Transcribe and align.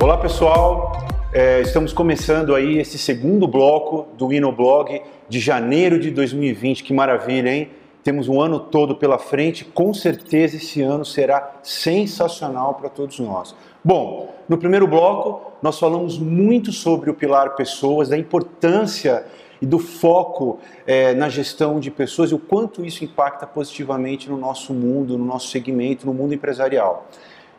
Olá 0.00 0.16
pessoal, 0.18 0.92
é, 1.32 1.60
estamos 1.62 1.92
começando 1.92 2.54
aí 2.54 2.78
esse 2.78 2.96
segundo 2.98 3.48
bloco 3.48 4.06
do 4.16 4.32
Inoblog 4.32 5.02
de 5.28 5.40
janeiro 5.40 5.98
de 5.98 6.12
2020. 6.12 6.84
Que 6.84 6.92
maravilha, 6.92 7.52
hein? 7.52 7.70
Temos 8.04 8.28
um 8.28 8.40
ano 8.40 8.60
todo 8.60 8.94
pela 8.94 9.18
frente, 9.18 9.64
com 9.64 9.92
certeza 9.92 10.56
esse 10.56 10.80
ano 10.80 11.04
será 11.04 11.58
sensacional 11.62 12.74
para 12.74 12.88
todos 12.88 13.18
nós. 13.18 13.54
Bom, 13.88 14.34
no 14.46 14.58
primeiro 14.58 14.86
bloco 14.86 15.50
nós 15.62 15.78
falamos 15.78 16.18
muito 16.18 16.72
sobre 16.72 17.08
o 17.08 17.14
pilar 17.14 17.56
pessoas, 17.56 18.10
da 18.10 18.18
importância 18.18 19.24
e 19.62 19.64
do 19.64 19.78
foco 19.78 20.58
é, 20.86 21.14
na 21.14 21.30
gestão 21.30 21.80
de 21.80 21.90
pessoas 21.90 22.30
e 22.30 22.34
o 22.34 22.38
quanto 22.38 22.84
isso 22.84 23.02
impacta 23.02 23.46
positivamente 23.46 24.28
no 24.28 24.36
nosso 24.36 24.74
mundo, 24.74 25.16
no 25.16 25.24
nosso 25.24 25.48
segmento, 25.48 26.04
no 26.04 26.12
mundo 26.12 26.34
empresarial. 26.34 27.06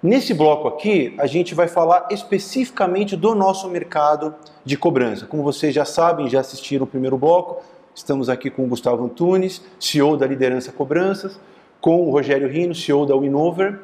Nesse 0.04 0.36
bloco 0.36 0.68
aqui, 0.68 1.16
a 1.18 1.26
gente 1.26 1.56
vai 1.56 1.68
falar 1.68 2.08
especificamente 2.12 3.16
do 3.16 3.34
nosso 3.34 3.68
mercado 3.68 4.36
de 4.64 4.78
cobrança. 4.78 5.26
Como 5.26 5.42
vocês 5.42 5.74
já 5.74 5.84
sabem, 5.84 6.30
já 6.30 6.42
assistiram 6.42 6.84
o 6.84 6.88
primeiro 6.88 7.18
bloco, 7.18 7.64
estamos 7.96 8.30
aqui 8.30 8.52
com 8.52 8.66
o 8.66 8.68
Gustavo 8.68 9.04
Antunes, 9.04 9.64
CEO 9.80 10.16
da 10.16 10.28
Liderança 10.28 10.72
Cobranças, 10.72 11.40
com 11.82 12.08
o 12.08 12.12
Rogério 12.12 12.48
Rino, 12.48 12.76
CEO 12.76 13.04
da 13.08 13.16
Winover. 13.16 13.80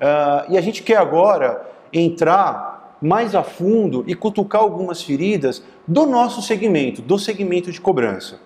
Uh, 0.00 0.52
e 0.52 0.56
a 0.56 0.60
gente 0.60 0.84
quer 0.84 0.96
agora 0.96 1.68
entrar 1.92 2.96
mais 3.00 3.34
a 3.34 3.42
fundo 3.42 4.04
e 4.06 4.14
cutucar 4.14 4.60
algumas 4.60 5.02
feridas 5.02 5.62
do 5.86 6.04
nosso 6.06 6.42
segmento, 6.42 7.00
do 7.00 7.18
segmento 7.18 7.72
de 7.72 7.80
cobrança. 7.80 8.40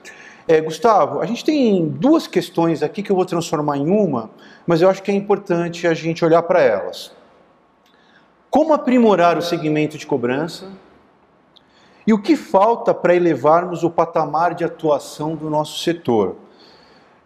É, 0.47 0.61
Gustavo, 0.61 1.21
a 1.21 1.27
gente 1.27 1.45
tem 1.45 1.89
duas 1.89 2.27
questões 2.27 2.83
aqui 2.83 3.03
que 3.03 3.11
eu 3.11 3.17
vou 3.17 3.25
transformar 3.25 3.79
em 3.79 3.89
uma, 3.89 4.31
mas 4.67 4.83
eu 4.83 4.89
acho 4.89 5.03
que 5.03 5.11
é 5.11 5.15
importante 5.15 5.87
a 5.87 5.95
gente 5.95 6.25
olhar 6.25 6.43
para 6.43 6.61
elas. 6.61 7.13
Como 8.51 8.73
aprimorar 8.73 9.37
o 9.37 9.43
segmento 9.43 9.99
de 9.99 10.07
cobrança? 10.07 10.71
E 12.07 12.13
o 12.13 12.21
que 12.21 12.37
falta 12.37 12.93
para 12.93 13.15
elevarmos 13.15 13.83
o 13.83 13.91
patamar 13.91 14.55
de 14.55 14.63
atuação 14.63 15.35
do 15.35 15.49
nosso 15.49 15.83
setor? 15.83 16.37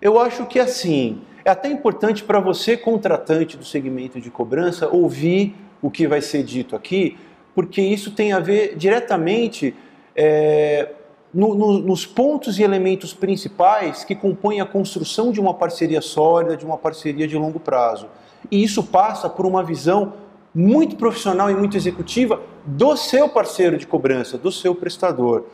Eu 0.01 0.21
acho 0.21 0.47
que 0.47 0.61
assim, 0.61 1.21
é 1.45 1.51
até 1.51 1.69
importante 1.69 2.23
para 2.23 2.39
você, 2.39 2.77
contratante 2.77 3.57
do 3.57 3.65
segmento 3.65 4.21
de 4.21 4.31
cobrança, 4.31 4.89
ouvir 4.89 5.57
o 5.81 5.91
que 5.91 6.07
vai 6.07 6.21
ser 6.21 6.43
dito 6.43 6.75
aqui, 6.75 7.17
porque 7.55 7.81
isso 7.81 8.11
tem 8.13 8.33
a 8.33 8.41
ver 8.41 8.77
diretamente 8.77 9.75
é, 10.15 10.93
no, 11.33 11.55
no, 11.55 11.79
nos 11.79 12.07
pontos 12.07 12.59
e 12.59 12.63
elementos 12.63 13.13
principais 13.13 14.05
que 14.05 14.15
compõem 14.15 14.61
a 14.61 14.67
construção 14.67 15.31
de 15.31 15.41
uma 15.41 15.55
parceria 15.55 16.01
sólida, 16.01 16.57
de 16.57 16.65
uma 16.65 16.79
parceria 16.79 17.27
de 17.27 17.37
longo 17.37 17.61
prazo. 17.61 18.09
E 18.51 18.63
isso 18.63 18.83
passa 18.83 19.29
por 19.29 19.47
uma 19.47 19.63
visão 19.63 20.15
muito 20.55 20.97
profissional 20.97 21.51
e 21.51 21.55
muito 21.55 21.77
executiva 21.77 22.41
do 22.65 22.97
seu 22.97 23.29
parceiro 23.29 23.77
de 23.77 23.87
cobrança, 23.87 24.39
do 24.39 24.51
seu 24.51 24.75
prestador. 24.75 25.45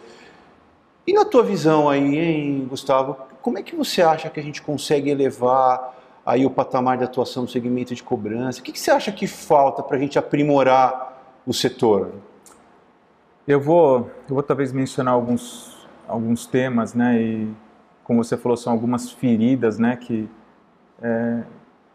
E 1.06 1.12
na 1.12 1.24
tua 1.24 1.42
visão 1.42 1.88
aí, 1.88 2.18
hein, 2.18 2.66
Gustavo, 2.68 3.16
como 3.42 3.58
é 3.58 3.62
que 3.62 3.76
você 3.76 4.00
acha 4.00 4.30
que 4.30 4.40
a 4.40 4.42
gente 4.42 4.62
consegue 4.62 5.10
elevar 5.10 5.94
aí 6.24 6.46
o 6.46 6.50
patamar 6.50 6.98
de 6.98 7.04
atuação 7.04 7.42
no 7.42 7.48
segmento 7.48 7.94
de 7.94 8.02
cobrança? 8.02 8.60
O 8.60 8.62
que, 8.62 8.72
que 8.72 8.80
você 8.80 8.90
acha 8.90 9.12
que 9.12 9.26
falta 9.26 9.82
para 9.82 9.96
a 9.96 10.00
gente 10.00 10.18
aprimorar 10.18 11.40
o 11.46 11.52
setor? 11.52 12.12
Eu 13.46 13.60
vou, 13.60 14.10
eu 14.28 14.34
vou 14.34 14.42
talvez 14.42 14.72
mencionar 14.72 15.12
alguns, 15.12 15.86
alguns 16.08 16.46
temas, 16.46 16.94
né? 16.94 17.20
E 17.20 17.54
como 18.02 18.24
você 18.24 18.36
falou, 18.36 18.56
são 18.56 18.72
algumas 18.72 19.10
feridas, 19.10 19.78
né? 19.78 19.96
Que 19.96 20.28
é, 21.02 21.42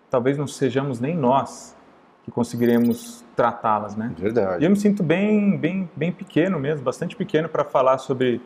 talvez 0.09 0.37
não 0.37 0.45
sejamos 0.45 0.99
nem 0.99 1.15
nós 1.15 1.75
que 2.23 2.31
conseguiremos 2.31 3.25
tratá-las, 3.35 3.95
né? 3.95 4.13
Verdade. 4.17 4.63
E 4.63 4.67
eu 4.67 4.69
me 4.69 4.75
sinto 4.75 5.01
bem, 5.01 5.57
bem, 5.57 5.89
bem 5.95 6.11
pequeno 6.11 6.59
mesmo, 6.59 6.83
bastante 6.83 7.15
pequeno 7.15 7.49
para 7.49 7.63
falar 7.63 7.97
sobre. 7.97 8.41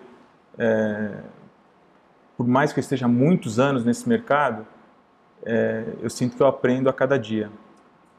É, 0.58 1.18
por 2.38 2.48
mais 2.48 2.72
que 2.72 2.80
eu 2.80 2.82
esteja 2.82 3.06
há 3.06 3.10
muitos 3.10 3.60
anos 3.60 3.84
nesse 3.84 4.08
mercado, 4.08 4.66
é, 5.46 5.84
eu 6.02 6.10
sinto 6.10 6.36
que 6.36 6.44
eu 6.44 6.48
aprendo 6.48 6.90
a 6.90 6.94
cada 6.94 7.18
dia. 7.18 7.50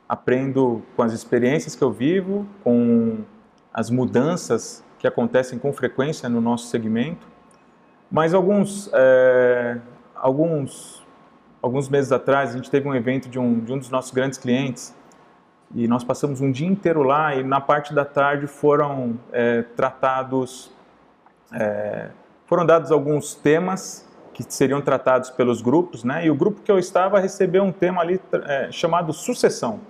Aprendo 0.08 0.82
com 0.96 1.02
as 1.02 1.12
experiências 1.12 1.74
que 1.74 1.82
eu 1.82 1.90
vivo, 1.90 2.46
com 2.62 3.18
as 3.72 3.90
mudanças 3.90 4.84
que 4.98 5.06
acontecem 5.06 5.58
com 5.58 5.72
frequência 5.72 6.28
no 6.28 6.40
nosso 6.40 6.68
segmento. 6.68 7.26
Mas 8.10 8.34
alguns, 8.34 8.90
é, 8.92 9.78
alguns, 10.14 11.04
alguns 11.60 11.88
meses 11.88 12.12
atrás, 12.12 12.50
a 12.50 12.52
gente 12.56 12.70
teve 12.70 12.88
um 12.88 12.94
evento 12.94 13.28
de 13.28 13.38
um, 13.38 13.60
de 13.60 13.72
um 13.72 13.78
dos 13.78 13.91
nossos 13.91 14.12
grandes 14.12 14.38
clientes 14.38 14.94
e 15.74 15.88
nós 15.88 16.04
passamos 16.04 16.41
um 16.41 16.52
dia 16.52 16.68
inteiro 16.68 17.02
lá 17.02 17.34
e 17.34 17.42
na 17.42 17.60
parte 17.60 17.92
da 17.92 18.04
tarde 18.04 18.46
foram 18.46 19.18
é, 19.32 19.62
tratados, 19.62 20.70
é, 21.52 22.10
foram 22.46 22.64
dados 22.64 22.92
alguns 22.92 23.34
temas 23.34 24.08
que 24.34 24.45
seriam 24.53 24.83
tratados 24.83 25.31
pelos 25.31 25.62
grupos, 25.62 26.03
né? 26.03 26.27
E 26.27 26.31
o 26.31 26.34
grupo 26.34 26.61
que 26.61 26.71
eu 26.71 26.78
estava 26.78 27.21
recebeu 27.21 27.62
um 27.62 27.71
tema 27.71 28.03
ali 28.03 28.21
é, 28.47 28.71
chamado 28.72 29.12
sucessão. 29.12 29.81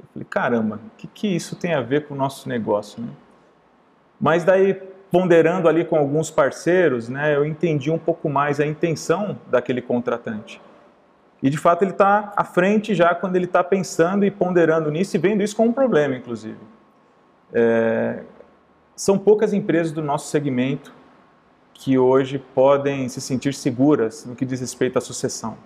Eu 0.00 0.06
falei, 0.12 0.26
caramba, 0.28 0.80
o 0.86 0.96
que, 0.96 1.06
que 1.06 1.28
isso 1.28 1.54
tem 1.54 1.74
a 1.74 1.82
ver 1.82 2.06
com 2.08 2.14
o 2.14 2.16
nosso 2.16 2.48
negócio? 2.48 3.02
Né? 3.02 3.10
Mas 4.18 4.42
daí, 4.42 4.74
ponderando 5.10 5.68
ali 5.68 5.84
com 5.84 5.96
alguns 5.96 6.30
parceiros, 6.30 7.10
né, 7.10 7.36
eu 7.36 7.44
entendi 7.44 7.90
um 7.90 7.98
pouco 7.98 8.28
mais 8.30 8.58
a 8.58 8.66
intenção 8.66 9.38
daquele 9.48 9.82
contratante. 9.82 10.60
E 11.42 11.50
de 11.50 11.58
fato 11.58 11.82
ele 11.82 11.90
está 11.90 12.32
à 12.34 12.44
frente 12.44 12.94
já 12.94 13.14
quando 13.14 13.36
ele 13.36 13.44
está 13.44 13.62
pensando 13.62 14.24
e 14.24 14.30
ponderando 14.30 14.90
nisso 14.90 15.16
e 15.16 15.18
vendo 15.18 15.42
isso 15.42 15.54
como 15.54 15.70
um 15.70 15.72
problema, 15.72 16.14
inclusive. 16.16 16.58
É, 17.52 18.22
são 18.96 19.18
poucas 19.18 19.52
empresas 19.52 19.92
do 19.92 20.00
nosso 20.00 20.28
segmento 20.28 20.94
que 21.82 21.98
hoje 21.98 22.38
podem 22.38 23.08
se 23.08 23.20
sentir 23.20 23.52
seguras 23.52 24.24
no 24.24 24.36
que 24.36 24.44
diz 24.44 24.60
respeito 24.60 24.98
à 24.98 25.00
sucessão. 25.00 25.56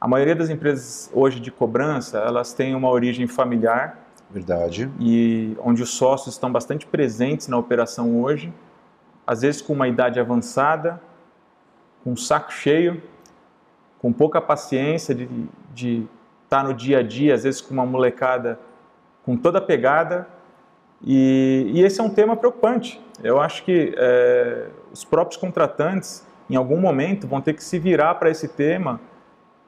A 0.00 0.08
maioria 0.08 0.34
das 0.34 0.50
empresas 0.50 1.08
hoje 1.14 1.38
de 1.38 1.52
cobrança, 1.52 2.18
elas 2.18 2.52
têm 2.52 2.74
uma 2.74 2.90
origem 2.90 3.28
familiar. 3.28 3.96
Verdade. 4.28 4.90
E 4.98 5.56
onde 5.62 5.84
os 5.84 5.90
sócios 5.90 6.34
estão 6.34 6.50
bastante 6.50 6.84
presentes 6.84 7.46
na 7.46 7.56
operação 7.56 8.20
hoje, 8.20 8.52
às 9.24 9.42
vezes 9.42 9.62
com 9.62 9.72
uma 9.72 9.86
idade 9.86 10.18
avançada, 10.18 11.00
com 12.02 12.10
um 12.10 12.16
saco 12.16 12.52
cheio, 12.52 13.00
com 14.00 14.12
pouca 14.12 14.40
paciência 14.40 15.14
de, 15.72 16.08
estar 16.42 16.64
no 16.64 16.74
dia 16.74 16.98
a 16.98 17.02
dia, 17.04 17.36
às 17.36 17.44
vezes 17.44 17.60
com 17.60 17.72
uma 17.72 17.86
molecada 17.86 18.58
com 19.24 19.36
toda 19.36 19.58
a 19.58 19.62
pegada. 19.62 20.26
E, 21.00 21.70
e 21.72 21.82
esse 21.82 22.00
é 22.00 22.02
um 22.02 22.10
tema 22.10 22.36
preocupante. 22.36 23.00
Eu 23.22 23.40
acho 23.40 23.62
que 23.64 23.94
é, 23.96 24.66
os 24.94 25.04
próprios 25.04 25.36
contratantes, 25.36 26.24
em 26.48 26.54
algum 26.54 26.80
momento, 26.80 27.26
vão 27.26 27.40
ter 27.40 27.54
que 27.54 27.64
se 27.64 27.80
virar 27.80 28.14
para 28.14 28.30
esse 28.30 28.46
tema 28.46 29.00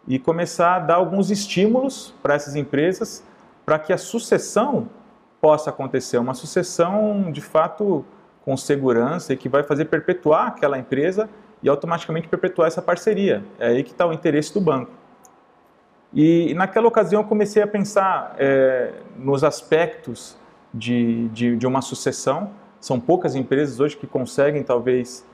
e 0.07 0.21
começar 0.21 0.77
a 0.77 0.79
dar 0.79 0.95
alguns 0.95 1.31
estímulos 1.31 2.15
para 2.23 2.35
essas 2.35 2.55
empresas 2.55 3.25
para 3.65 3.77
que 3.77 3.93
a 3.93 3.99
sucessão 3.99 4.89
possa 5.41 5.71
acontecer, 5.71 6.19
uma 6.19 6.33
sucessão 6.33 7.33
de 7.33 7.41
fato 7.41 8.05
com 8.45 8.57
segurança 8.57 9.33
e 9.33 9.37
que 9.37 9.49
vai 9.49 9.65
fazer 9.65 9.87
perpetuar 9.87 10.47
aquela 10.47 10.79
empresa 10.79 11.29
e 11.61 11.69
automaticamente 11.69 12.29
perpetuar 12.29 12.69
essa 12.69 12.81
parceria. 12.81 13.43
É 13.59 13.67
aí 13.67 13.83
que 13.83 13.91
está 13.91 14.07
o 14.07 14.13
interesse 14.13 14.55
do 14.55 14.61
banco. 14.61 14.93
E 16.15 16.55
naquela 16.55 16.87
ocasião 16.87 17.23
eu 17.23 17.27
comecei 17.27 17.61
a 17.61 17.67
pensar 17.67 18.37
é, 18.39 18.93
nos 19.19 19.43
aspectos 19.43 20.39
de, 20.73 21.29
de, 21.31 21.57
de, 21.57 21.67
uma 21.67 21.83
sucessão. 21.83 22.53
São 22.87 23.01
poucas 23.01 23.35
empresas 23.35 23.81
hoje 23.81 23.97
que 23.97 24.07
conseguem 24.07 24.63
talvez 24.63 25.27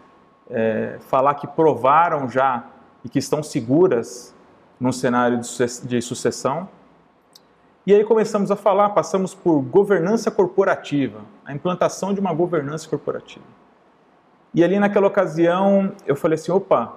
é, 0.48 0.96
falar 1.00 1.34
que 1.34 1.46
provaram 1.46 2.26
já 2.26 2.64
e 3.04 3.10
que 3.10 3.18
estão 3.18 3.42
seguras 3.42 4.34
num 4.80 4.90
cenário 4.90 5.38
de 5.38 6.00
sucessão. 6.00 6.66
E 7.86 7.92
aí 7.92 8.04
começamos 8.04 8.50
a 8.50 8.56
falar, 8.56 8.88
passamos 8.88 9.34
por 9.34 9.60
governança 9.60 10.30
corporativa, 10.30 11.20
a 11.44 11.52
implantação 11.52 12.14
de 12.14 12.20
uma 12.20 12.32
governança 12.32 12.88
corporativa. 12.88 13.44
E 14.54 14.64
ali 14.64 14.78
naquela 14.78 15.06
ocasião 15.06 15.92
eu 16.06 16.16
falei 16.16 16.36
assim, 16.36 16.50
opa, 16.50 16.94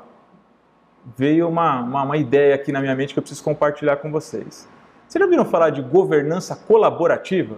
veio 1.17 1.49
uma, 1.49 1.81
uma, 1.81 2.03
uma 2.03 2.15
ideia 2.15 2.55
aqui 2.55 2.71
na 2.71 2.79
minha 2.79 2.95
mente 2.95 3.13
que 3.13 3.19
eu 3.19 3.23
preciso 3.23 3.43
compartilhar 3.43 3.97
com 3.97 4.09
vocês. 4.09 4.69
Vocês 5.05 5.19
já 5.19 5.25
ouviram 5.25 5.43
falar 5.43 5.71
de 5.71 5.81
governança 5.81 6.55
colaborativa? 6.55 7.57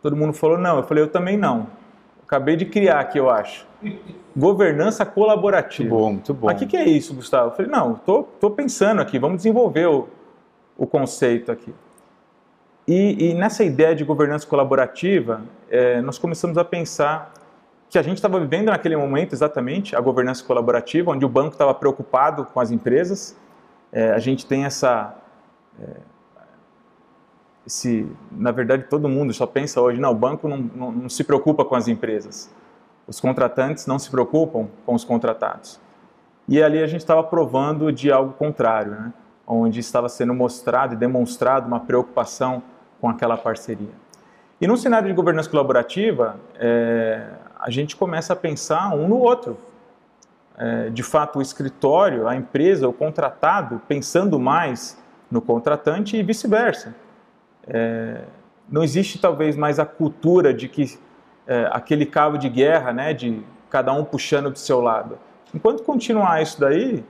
Todo 0.00 0.14
mundo 0.14 0.32
falou 0.32 0.56
não, 0.56 0.76
eu 0.76 0.84
falei 0.84 1.02
eu 1.02 1.08
também 1.08 1.36
não. 1.36 1.76
Acabei 2.28 2.56
de 2.56 2.66
criar 2.66 3.00
aqui, 3.00 3.18
eu 3.18 3.30
acho. 3.30 3.66
Governança 4.36 5.06
colaborativa. 5.06 5.88
Muito 5.88 6.04
bom, 6.04 6.12
muito 6.12 6.34
bom. 6.34 6.46
Mas 6.48 6.56
o 6.56 6.58
que, 6.58 6.66
que, 6.66 6.76
é 6.76 6.84
isso, 6.84 7.14
Gustavo? 7.14 7.48
Eu 7.48 7.52
falei, 7.52 7.70
não, 7.72 7.94
estou 7.94 8.24
tô, 8.24 8.48
tô 8.48 8.50
pensando 8.50 9.00
aqui, 9.00 9.18
vamos 9.18 9.38
desenvolver 9.38 9.86
o, 9.86 10.08
o 10.76 10.86
conceito 10.86 11.50
aqui. 11.50 11.74
E, 12.86 13.30
e 13.30 13.34
nessa 13.34 13.64
ideia 13.64 13.94
de 13.94 14.04
governança 14.04 14.46
colaborativa, 14.46 15.40
é, 15.70 16.02
nós 16.02 16.18
começamos 16.18 16.58
a 16.58 16.64
pensar 16.66 17.32
que 17.88 17.98
a 17.98 18.02
gente 18.02 18.16
estava 18.16 18.38
vivendo 18.38 18.66
naquele 18.66 18.94
momento 18.94 19.32
exatamente 19.32 19.96
a 19.96 20.00
governança 20.00 20.44
colaborativa, 20.44 21.10
onde 21.10 21.24
o 21.24 21.28
banco 21.30 21.52
estava 21.52 21.72
preocupado 21.72 22.44
com 22.44 22.60
as 22.60 22.70
empresas. 22.70 23.34
É, 23.90 24.10
a 24.10 24.18
gente 24.18 24.44
tem 24.44 24.66
essa. 24.66 25.16
É, 25.80 25.96
esse, 27.68 28.10
na 28.32 28.50
verdade, 28.50 28.84
todo 28.84 29.10
mundo 29.10 29.30
só 29.34 29.46
pensa 29.46 29.78
hoje, 29.78 30.00
não, 30.00 30.12
o 30.12 30.14
banco 30.14 30.48
não, 30.48 30.56
não, 30.56 30.90
não 30.90 31.08
se 31.08 31.22
preocupa 31.22 31.66
com 31.66 31.74
as 31.74 31.86
empresas. 31.86 32.50
Os 33.06 33.20
contratantes 33.20 33.86
não 33.86 33.98
se 33.98 34.10
preocupam 34.10 34.68
com 34.86 34.94
os 34.94 35.04
contratados. 35.04 35.78
E 36.48 36.62
ali 36.62 36.82
a 36.82 36.86
gente 36.86 37.00
estava 37.00 37.22
provando 37.22 37.92
de 37.92 38.10
algo 38.10 38.32
contrário, 38.32 38.92
né? 38.92 39.12
onde 39.46 39.80
estava 39.80 40.08
sendo 40.08 40.32
mostrado 40.32 40.94
e 40.94 40.96
demonstrado 40.96 41.66
uma 41.66 41.80
preocupação 41.80 42.62
com 43.02 43.08
aquela 43.08 43.36
parceria. 43.36 43.92
E 44.58 44.66
no 44.66 44.74
cenário 44.74 45.06
de 45.06 45.14
governança 45.14 45.50
colaborativa, 45.50 46.40
é, 46.54 47.28
a 47.60 47.68
gente 47.68 47.96
começa 47.96 48.32
a 48.32 48.36
pensar 48.36 48.94
um 48.94 49.08
no 49.08 49.18
outro. 49.18 49.58
É, 50.56 50.88
de 50.88 51.02
fato, 51.02 51.38
o 51.38 51.42
escritório, 51.42 52.26
a 52.26 52.34
empresa, 52.34 52.88
o 52.88 52.94
contratado, 52.94 53.80
pensando 53.86 54.40
mais 54.40 54.98
no 55.30 55.42
contratante 55.42 56.16
e 56.16 56.22
vice-versa. 56.22 56.94
É, 57.68 58.22
não 58.68 58.82
existe 58.82 59.18
talvez 59.18 59.56
mais 59.56 59.78
a 59.78 59.86
cultura 59.86 60.52
de 60.52 60.68
que 60.68 60.98
é, 61.46 61.68
aquele 61.72 62.04
cabo 62.04 62.36
de 62.36 62.48
guerra, 62.48 62.92
né, 62.92 63.14
de 63.14 63.42
cada 63.70 63.92
um 63.92 64.04
puxando 64.04 64.50
do 64.50 64.58
seu 64.58 64.80
lado. 64.80 65.18
Enquanto 65.54 65.82
continuar 65.82 66.42
isso 66.42 66.60
daí, 66.60 67.04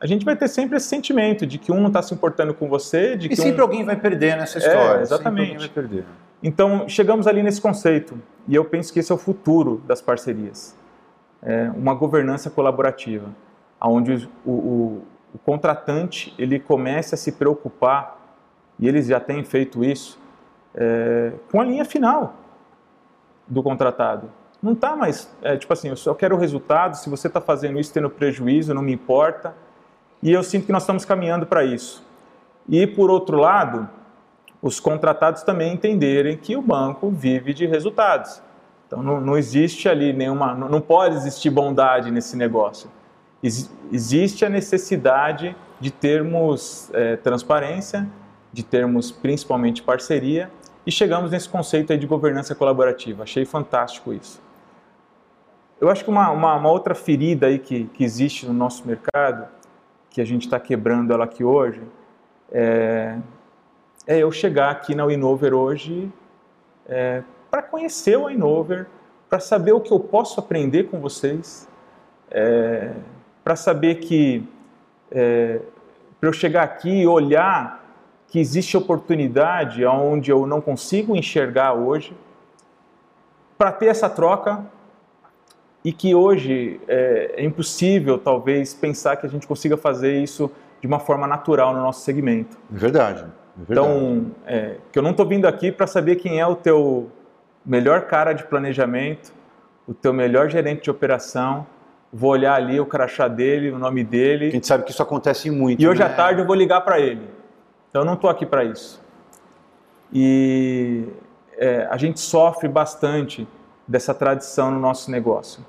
a 0.00 0.06
gente 0.06 0.24
vai 0.24 0.36
ter 0.36 0.48
sempre 0.48 0.76
esse 0.76 0.86
sentimento 0.86 1.46
de 1.46 1.58
que 1.58 1.70
um 1.70 1.80
não 1.80 1.88
está 1.88 2.02
se 2.02 2.12
importando 2.14 2.54
com 2.54 2.68
você, 2.68 3.16
de 3.16 3.28
que 3.28 3.34
e 3.34 3.36
sempre 3.36 3.60
um... 3.60 3.64
alguém 3.64 3.84
vai 3.84 3.96
perder 3.96 4.36
nessa 4.36 4.58
história. 4.58 5.00
É, 5.00 5.02
exatamente. 5.02 5.72
Então 6.42 6.88
chegamos 6.88 7.26
ali 7.26 7.42
nesse 7.42 7.60
conceito 7.60 8.20
e 8.48 8.54
eu 8.54 8.64
penso 8.64 8.92
que 8.92 8.98
esse 8.98 9.12
é 9.12 9.14
o 9.14 9.18
futuro 9.18 9.82
das 9.86 10.00
parcerias, 10.00 10.76
é 11.42 11.70
uma 11.74 11.94
governança 11.94 12.48
colaborativa, 12.48 13.28
onde 13.80 14.28
o, 14.44 14.50
o, 14.50 15.02
o 15.34 15.38
contratante 15.38 16.34
ele 16.38 16.58
comece 16.58 17.14
a 17.14 17.18
se 17.18 17.32
preocupar 17.32 18.19
e 18.80 18.88
eles 18.88 19.06
já 19.06 19.20
têm 19.20 19.44
feito 19.44 19.84
isso 19.84 20.18
é, 20.74 21.32
com 21.50 21.60
a 21.60 21.64
linha 21.64 21.84
final 21.84 22.34
do 23.46 23.62
contratado. 23.62 24.30
Não 24.62 24.72
está 24.72 24.96
mais, 24.96 25.30
é, 25.42 25.56
tipo 25.56 25.72
assim, 25.72 25.88
eu 25.88 25.96
só 25.96 26.14
quero 26.14 26.36
o 26.36 26.38
resultado, 26.38 26.94
se 26.94 27.08
você 27.08 27.28
está 27.28 27.40
fazendo 27.40 27.78
isso 27.78 27.92
tendo 27.92 28.10
prejuízo, 28.10 28.74
não 28.74 28.82
me 28.82 28.92
importa. 28.92 29.54
E 30.22 30.32
eu 30.32 30.42
sinto 30.42 30.66
que 30.66 30.72
nós 30.72 30.82
estamos 30.82 31.04
caminhando 31.04 31.46
para 31.46 31.64
isso. 31.64 32.04
E, 32.68 32.86
por 32.86 33.10
outro 33.10 33.38
lado, 33.38 33.88
os 34.60 34.78
contratados 34.78 35.42
também 35.42 35.72
entenderem 35.72 36.36
que 36.36 36.56
o 36.56 36.62
banco 36.62 37.10
vive 37.10 37.54
de 37.54 37.66
resultados. 37.66 38.42
Então, 38.86 39.02
não, 39.02 39.20
não 39.20 39.36
existe 39.36 39.88
ali 39.88 40.12
nenhuma, 40.12 40.54
não, 40.54 40.80
pode 40.80 41.16
existir 41.16 41.48
bondade 41.48 42.10
nesse 42.10 42.36
negócio. 42.36 42.90
Ex, 43.42 43.70
existe 43.90 44.44
a 44.44 44.48
necessidade 44.48 45.56
de 45.78 45.90
termos 45.90 46.90
é, 46.92 47.16
transparência, 47.16 48.06
de 48.52 48.62
termos 48.62 49.10
principalmente 49.10 49.82
parceria, 49.82 50.50
e 50.86 50.90
chegamos 50.90 51.30
nesse 51.30 51.48
conceito 51.48 51.92
aí 51.92 51.98
de 51.98 52.06
governança 52.06 52.54
colaborativa. 52.54 53.22
Achei 53.22 53.44
fantástico 53.44 54.12
isso. 54.12 54.40
Eu 55.80 55.88
acho 55.88 56.04
que 56.04 56.10
uma, 56.10 56.30
uma, 56.30 56.54
uma 56.54 56.70
outra 56.70 56.94
ferida 56.94 57.46
aí 57.46 57.58
que, 57.58 57.84
que 57.86 58.04
existe 58.04 58.46
no 58.46 58.52
nosso 58.52 58.86
mercado 58.86 59.46
que 60.10 60.20
a 60.20 60.24
gente 60.24 60.46
está 60.46 60.58
quebrando 60.58 61.12
ela 61.12 61.24
aqui 61.24 61.44
hoje, 61.44 61.80
é, 62.50 63.16
é, 64.06 64.18
eu 64.18 64.32
chegar 64.32 64.70
aqui 64.70 64.94
na 64.94 65.04
Winover 65.04 65.54
hoje 65.54 66.10
é, 66.86 67.22
para 67.50 67.62
conhecer 67.62 68.18
o 68.18 68.24
Winover, 68.24 68.86
para 69.28 69.38
saber 69.38 69.72
o 69.72 69.80
que 69.80 69.92
eu 69.92 70.00
posso 70.00 70.40
aprender 70.40 70.84
com 70.84 71.00
vocês, 71.00 71.68
é, 72.30 72.92
para 73.44 73.54
saber 73.54 73.96
que 73.96 74.46
é, 75.10 75.60
para 76.18 76.28
eu 76.28 76.32
chegar 76.32 76.62
aqui 76.62 77.02
e 77.02 77.06
olhar 77.06 77.79
que 78.30 78.38
existe 78.38 78.76
oportunidade 78.76 79.84
onde 79.84 80.30
eu 80.30 80.46
não 80.46 80.60
consigo 80.60 81.16
enxergar 81.16 81.74
hoje, 81.74 82.16
para 83.58 83.72
ter 83.72 83.86
essa 83.86 84.08
troca 84.08 84.64
e 85.84 85.92
que 85.92 86.14
hoje 86.14 86.80
é, 86.86 87.34
é, 87.36 87.44
impossível, 87.44 88.18
talvez, 88.18 88.72
pensar 88.72 89.16
que 89.16 89.26
a 89.26 89.28
gente 89.28 89.46
consiga 89.46 89.76
fazer 89.76 90.22
isso 90.22 90.50
de 90.80 90.86
uma 90.86 90.98
forma 90.98 91.26
natural 91.26 91.74
no 91.74 91.80
nosso 91.80 92.02
segmento. 92.02 92.56
É 92.74 92.78
verdade. 92.78 93.24
É 93.24 93.64
verdade. 93.64 93.88
Então, 93.88 94.26
é, 94.46 94.76
que 94.92 94.98
eu 94.98 95.02
não 95.02 95.10
estou 95.10 95.26
vindo 95.26 95.46
aqui 95.46 95.72
para 95.72 95.86
saber 95.86 96.16
quem 96.16 96.40
é 96.40 96.46
o 96.46 96.54
teu 96.54 97.10
melhor 97.66 98.02
cara 98.02 98.32
de 98.32 98.44
planejamento, 98.44 99.32
o 99.86 99.92
teu 99.92 100.12
melhor 100.12 100.48
gerente 100.48 100.84
de 100.84 100.90
operação, 100.90 101.66
vou 102.12 102.30
olhar 102.30 102.54
ali 102.54 102.78
o 102.80 102.86
crachá 102.86 103.26
dele, 103.26 103.70
o 103.70 103.78
nome 103.78 104.04
dele. 104.04 104.48
A 104.48 104.50
gente 104.52 104.66
sabe 104.66 104.84
que 104.84 104.90
isso 104.90 105.02
acontece 105.02 105.50
muito. 105.50 105.82
E 105.82 105.88
hoje 105.88 106.00
né? 106.00 106.06
à 106.06 106.08
tarde 106.08 106.40
eu 106.40 106.46
vou 106.46 106.54
ligar 106.54 106.80
para 106.82 107.00
ele. 107.00 107.39
Então, 107.90 108.02
eu 108.02 108.06
não 108.06 108.14
estou 108.14 108.30
aqui 108.30 108.46
para 108.46 108.64
isso. 108.64 109.02
E 110.12 111.08
é, 111.58 111.86
a 111.90 111.96
gente 111.96 112.20
sofre 112.20 112.68
bastante 112.68 113.46
dessa 113.86 114.14
tradição 114.14 114.70
no 114.70 114.78
nosso 114.78 115.10
negócio, 115.10 115.64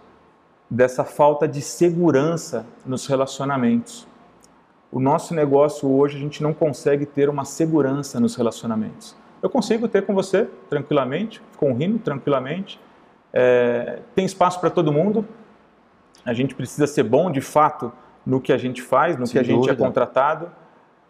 dessa 0.70 1.04
falta 1.04 1.48
de 1.48 1.62
segurança 1.62 2.66
nos 2.86 3.08
relacionamentos. 3.08 4.08
O 4.92 5.00
nosso 5.00 5.34
negócio 5.34 5.90
hoje 5.90 6.18
a 6.18 6.20
gente 6.20 6.44
não 6.44 6.54
consegue 6.54 7.06
ter 7.06 7.30
uma 7.30 7.46
segurança 7.46 8.20
nos 8.20 8.36
relacionamentos. 8.36 9.16
Eu 9.42 9.50
consigo 9.50 9.88
ter 9.88 10.06
com 10.06 10.14
você 10.14 10.48
tranquilamente, 10.70 11.42
com 11.58 11.72
o 11.72 11.76
Rino 11.76 11.98
tranquilamente. 11.98 12.80
É, 13.34 14.00
tem 14.14 14.26
espaço 14.26 14.60
para 14.60 14.70
todo 14.70 14.92
mundo. 14.92 15.26
A 16.24 16.34
gente 16.34 16.54
precisa 16.54 16.86
ser 16.86 17.04
bom 17.04 17.32
de 17.32 17.42
fato 17.42 17.92
no 18.24 18.40
que 18.40 18.54
a 18.54 18.58
gente 18.58 18.82
faz, 18.82 19.18
no 19.18 19.26
Sem 19.26 19.34
que 19.34 19.40
a 19.40 19.44
gente 19.44 19.70
é 19.70 19.76
contratado, 19.76 20.52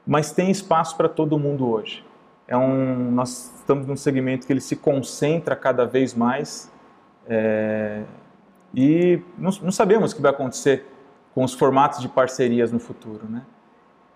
mas 0.05 0.31
tem 0.31 0.49
espaço 0.51 0.95
para 0.95 1.07
todo 1.07 1.37
mundo 1.37 1.69
hoje. 1.69 2.05
É 2.47 2.57
um, 2.57 3.11
nós 3.11 3.53
estamos 3.57 3.87
num 3.87 3.95
segmento 3.95 4.45
que 4.45 4.53
ele 4.53 4.61
se 4.61 4.75
concentra 4.75 5.55
cada 5.55 5.85
vez 5.85 6.13
mais 6.13 6.71
é, 7.27 8.03
e 8.73 9.21
não, 9.37 9.51
não, 9.61 9.71
sabemos 9.71 10.11
o 10.11 10.15
que 10.15 10.21
vai 10.21 10.31
acontecer 10.31 10.85
com 11.33 11.43
os 11.43 11.53
formatos 11.53 11.99
de 11.99 12.09
parcerias 12.09 12.71
no 12.71 12.79
futuro, 12.79 13.25
né? 13.29 13.43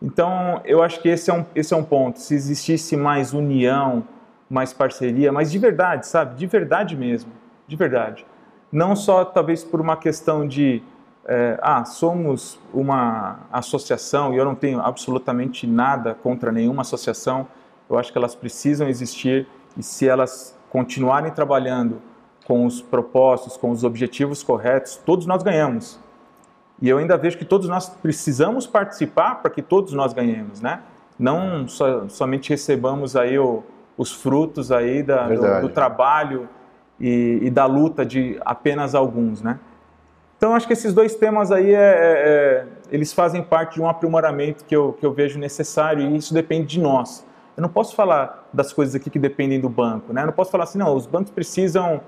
Então, 0.01 0.61
eu 0.65 0.83
acho 0.83 1.01
que 1.01 1.07
esse 1.07 1.29
é 1.29 1.33
um, 1.33 1.45
esse 1.55 1.73
é 1.73 1.77
um 1.77 1.83
ponto. 1.83 2.19
Se 2.19 2.35
existisse 2.35 2.97
mais 2.97 3.33
união, 3.33 4.03
mais 4.49 4.73
parceria, 4.73 5.31
mas 5.31 5.51
de 5.51 5.57
verdade, 5.57 6.05
sabe? 6.07 6.35
De 6.35 6.45
verdade 6.45 6.95
mesmo, 6.95 7.31
de 7.67 7.75
verdade. 7.75 8.25
Não 8.71 8.95
só 8.95 9.23
talvez 9.23 9.63
por 9.63 9.79
uma 9.79 9.95
questão 9.95 10.47
de, 10.47 10.83
é, 11.27 11.57
ah, 11.61 11.83
somos 11.85 12.59
uma 12.73 13.39
associação 13.51 14.33
e 14.33 14.37
eu 14.37 14.45
não 14.45 14.55
tenho 14.55 14.79
absolutamente 14.79 15.65
nada 15.65 16.13
contra 16.13 16.51
nenhuma 16.51 16.81
associação. 16.81 17.47
Eu 17.89 17.97
acho 17.97 18.11
que 18.11 18.17
elas 18.17 18.35
precisam 18.35 18.87
existir 18.87 19.47
e 19.77 19.81
se 19.81 20.07
elas 20.07 20.57
continuarem 20.69 21.31
trabalhando 21.31 22.01
com 22.45 22.65
os 22.65 22.81
propósitos, 22.81 23.57
com 23.57 23.71
os 23.71 23.83
objetivos 23.83 24.43
corretos, 24.43 24.97
todos 24.97 25.25
nós 25.25 25.41
ganhamos. 25.41 25.99
E 26.81 26.89
eu 26.89 26.97
ainda 26.97 27.17
vejo 27.17 27.37
que 27.37 27.45
todos 27.45 27.67
nós 27.67 27.89
precisamos 27.89 28.67
participar 28.67 29.41
para 29.41 29.49
que 29.49 29.61
todos 29.61 29.93
nós 29.93 30.13
ganhemos, 30.13 30.61
né? 30.61 30.81
Não 31.17 31.67
so, 31.67 32.09
somente 32.09 32.49
recebamos 32.49 33.15
aí 33.15 33.39
o, 33.39 33.63
os 33.97 34.11
frutos 34.11 34.71
aí 34.71 35.01
da, 35.01 35.27
do, 35.27 35.61
do, 35.61 35.69
trabalho 35.69 36.49
e, 36.99 37.39
e, 37.43 37.49
da 37.49 37.65
luta 37.65 38.05
de 38.05 38.37
apenas 38.45 38.93
alguns, 38.93 39.41
né? 39.41 39.59
Então 40.37 40.53
acho 40.53 40.67
que 40.67 40.73
esses 40.73 40.93
dois 40.93 41.15
temas 41.15 41.51
aí 41.51 41.73
é, 41.73 41.77
é, 41.77 41.77
é, 41.77 42.67
eles 42.91 43.13
fazem 43.13 43.41
parte 43.41 43.75
de 43.75 43.81
um 43.81 43.87
aprimoramento 43.87 44.65
que 44.65 44.75
eu, 44.75 44.93
que 44.93 45.05
eu 45.05 45.13
vejo 45.13 45.39
necessário 45.39 46.01
e 46.09 46.17
isso 46.17 46.33
depende 46.33 46.67
de 46.67 46.79
nós. 46.79 47.25
Eu 47.55 47.61
não 47.61 47.69
posso 47.69 47.95
falar 47.95 48.47
das 48.51 48.73
coisas 48.73 48.95
aqui 48.95 49.09
que 49.09 49.17
dependem 49.17 49.59
do 49.59 49.69
banco, 49.69 50.11
né? 50.11 50.23
Eu 50.23 50.27
não 50.27 50.33
posso 50.33 50.51
falar 50.51 50.65
assim, 50.65 50.77
não, 50.77 50.93
os 50.93 51.05
bancos 51.05 51.31
precisam 51.31 52.01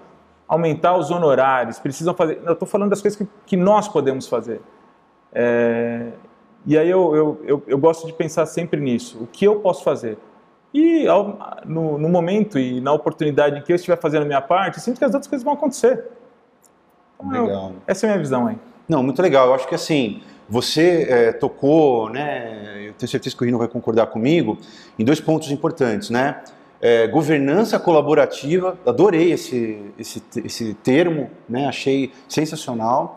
aumentar 0.47 0.97
os 0.97 1.09
honorários, 1.09 1.79
precisam 1.79 2.13
fazer. 2.13 2.41
Eu 2.45 2.53
estou 2.53 2.67
falando 2.67 2.89
das 2.89 3.01
coisas 3.01 3.17
que, 3.17 3.27
que 3.45 3.57
nós 3.57 3.87
podemos 3.87 4.27
fazer. 4.27 4.61
É, 5.31 6.11
e 6.65 6.77
aí 6.77 6.89
eu, 6.89 7.15
eu, 7.15 7.41
eu, 7.45 7.63
eu, 7.65 7.77
gosto 7.77 8.05
de 8.05 8.13
pensar 8.13 8.45
sempre 8.45 8.79
nisso. 8.79 9.19
O 9.21 9.27
que 9.27 9.45
eu 9.45 9.59
posso 9.59 9.83
fazer? 9.83 10.17
E 10.73 11.07
ao, 11.07 11.37
no, 11.65 11.97
no, 11.97 12.09
momento 12.09 12.59
e 12.59 12.81
na 12.81 12.91
oportunidade 12.91 13.57
em 13.57 13.61
que 13.61 13.71
eu 13.71 13.75
estiver 13.75 13.97
fazendo 13.97 14.23
a 14.23 14.25
minha 14.25 14.41
parte, 14.41 14.81
sinto 14.81 14.97
que 14.97 15.05
as 15.05 15.13
outras 15.13 15.27
coisas 15.27 15.45
vão 15.45 15.53
acontecer. 15.53 16.05
Legal. 17.23 17.73
Essa 17.85 18.05
é 18.05 18.09
a 18.09 18.13
minha 18.13 18.21
visão 18.21 18.47
aí. 18.47 18.57
Não, 18.87 19.03
muito 19.03 19.21
legal. 19.21 19.47
Eu 19.47 19.53
acho 19.53 19.67
que 19.67 19.75
assim, 19.75 20.21
você 20.47 21.07
é, 21.09 21.31
tocou, 21.31 22.09
né? 22.09 22.87
Eu 22.87 22.93
tenho 22.93 23.09
certeza 23.09 23.35
que 23.35 23.43
o 23.43 23.45
Rino 23.45 23.57
vai 23.57 23.67
concordar 23.67 24.07
comigo, 24.07 24.57
em 24.97 25.03
dois 25.03 25.19
pontos 25.19 25.51
importantes, 25.51 26.09
né? 26.09 26.41
é, 26.81 27.07
governança 27.07 27.79
colaborativa, 27.79 28.77
adorei 28.85 29.31
esse, 29.31 29.79
esse, 29.97 30.23
esse 30.43 30.73
termo, 30.75 31.29
né? 31.49 31.67
achei 31.67 32.11
sensacional. 32.27 33.15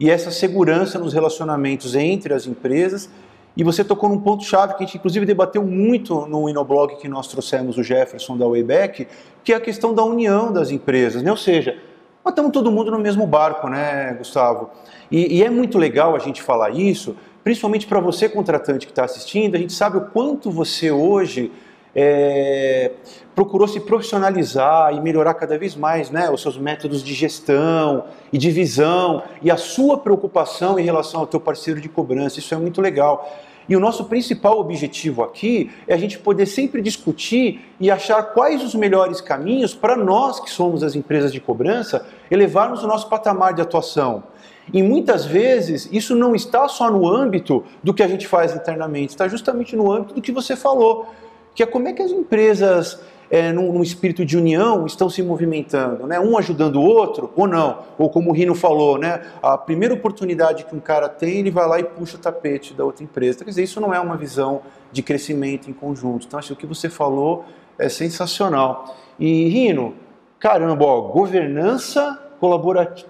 E 0.00 0.10
essa 0.10 0.30
segurança 0.30 0.98
nos 0.98 1.12
relacionamentos 1.12 1.94
entre 1.94 2.34
as 2.34 2.46
empresas 2.46 3.08
E 3.54 3.62
você 3.62 3.84
tocou 3.84 4.08
num 4.08 4.18
ponto-chave 4.18 4.74
que 4.74 4.82
a 4.82 4.86
gente, 4.86 4.96
inclusive, 4.96 5.26
debateu 5.26 5.62
muito 5.62 6.26
no 6.26 6.48
Inoblog 6.48 6.96
que 6.96 7.06
nós 7.06 7.28
trouxemos 7.28 7.76
o 7.76 7.82
Jefferson 7.82 8.36
da 8.36 8.46
Wayback, 8.46 9.06
que 9.44 9.52
é 9.52 9.56
a 9.56 9.60
questão 9.60 9.94
da 9.94 10.02
união 10.02 10.50
das 10.50 10.70
empresas. 10.70 11.22
Né? 11.22 11.30
Ou 11.30 11.36
seja, 11.36 11.76
nós 12.24 12.32
estamos 12.32 12.52
todo 12.52 12.70
mundo 12.70 12.90
no 12.90 12.98
mesmo 12.98 13.26
barco, 13.26 13.68
né, 13.68 14.14
Gustavo? 14.16 14.70
E, 15.10 15.38
e 15.38 15.44
é 15.44 15.50
muito 15.50 15.76
legal 15.76 16.14
a 16.14 16.18
gente 16.18 16.40
falar 16.40 16.70
isso, 16.70 17.16
principalmente 17.42 17.86
para 17.86 18.00
você, 18.00 18.28
contratante 18.28 18.86
que 18.86 18.92
está 18.92 19.04
assistindo, 19.04 19.56
a 19.56 19.58
gente 19.58 19.72
sabe 19.72 19.96
o 19.96 20.02
quanto 20.02 20.50
você 20.50 20.90
hoje 20.90 21.50
é, 21.94 22.92
procurou 23.34 23.66
se 23.66 23.80
profissionalizar 23.80 24.94
e 24.94 25.00
melhorar 25.00 25.34
cada 25.34 25.58
vez 25.58 25.74
mais 25.74 26.10
né, 26.10 26.30
os 26.30 26.40
seus 26.40 26.56
métodos 26.56 27.02
de 27.02 27.12
gestão 27.12 28.04
e 28.32 28.38
de 28.38 28.50
visão 28.50 29.22
e 29.42 29.50
a 29.50 29.56
sua 29.56 29.98
preocupação 29.98 30.78
em 30.78 30.84
relação 30.84 31.20
ao 31.20 31.26
teu 31.26 31.40
parceiro 31.40 31.80
de 31.80 31.88
cobrança. 31.88 32.38
Isso 32.38 32.54
é 32.54 32.56
muito 32.56 32.80
legal. 32.80 33.30
E 33.68 33.76
o 33.76 33.80
nosso 33.80 34.04
principal 34.04 34.58
objetivo 34.58 35.22
aqui 35.22 35.70
é 35.86 35.94
a 35.94 35.96
gente 35.96 36.18
poder 36.18 36.46
sempre 36.46 36.82
discutir 36.82 37.60
e 37.78 37.90
achar 37.90 38.22
quais 38.22 38.62
os 38.62 38.74
melhores 38.74 39.20
caminhos 39.20 39.74
para 39.74 39.96
nós 39.96 40.40
que 40.40 40.50
somos 40.50 40.82
as 40.82 40.94
empresas 40.94 41.32
de 41.32 41.40
cobrança 41.40 42.06
elevarmos 42.30 42.82
o 42.82 42.86
nosso 42.86 43.08
patamar 43.08 43.54
de 43.54 43.62
atuação. 43.62 44.24
E 44.72 44.82
muitas 44.82 45.24
vezes 45.24 45.88
isso 45.92 46.14
não 46.14 46.34
está 46.34 46.68
só 46.68 46.90
no 46.90 47.08
âmbito 47.08 47.64
do 47.82 47.92
que 47.92 48.02
a 48.02 48.08
gente 48.08 48.26
faz 48.26 48.54
internamente, 48.54 49.10
está 49.10 49.26
justamente 49.28 49.74
no 49.74 49.90
âmbito 49.90 50.14
do 50.14 50.22
que 50.22 50.32
você 50.32 50.54
falou 50.54 51.08
que 51.54 51.62
é 51.62 51.66
como 51.66 51.88
é 51.88 51.92
que 51.92 52.02
as 52.02 52.10
empresas, 52.10 53.00
é, 53.32 53.50
num, 53.50 53.72
num, 53.72 53.82
espírito 53.82 54.26
de 54.26 54.36
união, 54.36 54.84
estão 54.84 55.08
se 55.08 55.22
movimentando, 55.22 56.06
né? 56.06 56.20
um 56.20 56.36
ajudando 56.36 56.76
o 56.76 56.82
outro 56.82 57.32
ou 57.34 57.48
não. 57.48 57.78
Ou 57.96 58.10
como 58.10 58.28
o 58.28 58.32
Rino 58.34 58.54
falou, 58.54 58.98
né? 58.98 59.22
a 59.42 59.56
primeira 59.56 59.94
oportunidade 59.94 60.66
que 60.66 60.76
um 60.76 60.80
cara 60.80 61.08
tem, 61.08 61.38
ele 61.38 61.50
vai 61.50 61.66
lá 61.66 61.80
e 61.80 61.84
puxa 61.84 62.18
o 62.18 62.20
tapete 62.20 62.74
da 62.74 62.84
outra 62.84 63.02
empresa. 63.02 63.38
Quer 63.38 63.48
dizer, 63.48 63.62
isso 63.62 63.80
não 63.80 63.94
é 63.94 63.98
uma 63.98 64.18
visão 64.18 64.60
de 64.92 65.02
crescimento 65.02 65.70
em 65.70 65.72
conjunto. 65.72 66.26
Então, 66.26 66.38
acho 66.38 66.48
que 66.48 66.52
o 66.52 66.56
que 66.56 66.66
você 66.66 66.90
falou 66.90 67.46
é 67.78 67.88
sensacional. 67.88 68.98
E, 69.18 69.48
Rino, 69.48 69.94
caramba, 70.38 70.84
ó, 70.84 71.00
governança 71.00 72.20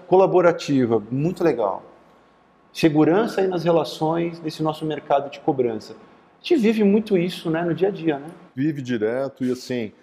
colaborativa, 0.07 1.03
muito 1.11 1.43
legal. 1.43 1.83
Segurança 2.71 3.41
aí 3.41 3.47
nas 3.47 3.65
relações 3.65 4.39
desse 4.39 4.63
nosso 4.63 4.85
mercado 4.85 5.29
de 5.29 5.41
cobrança 5.41 5.93
gente 6.43 6.61
vive 6.61 6.83
muito 6.83 7.17
isso 7.17 7.49
né, 7.49 7.63
no 7.63 7.73
dia 7.73 7.87
a 7.87 7.91
dia, 7.91 8.19
né? 8.19 8.27
Vive 8.53 8.81
direto 8.81 9.45
e 9.45 9.51
assim, 9.51 9.93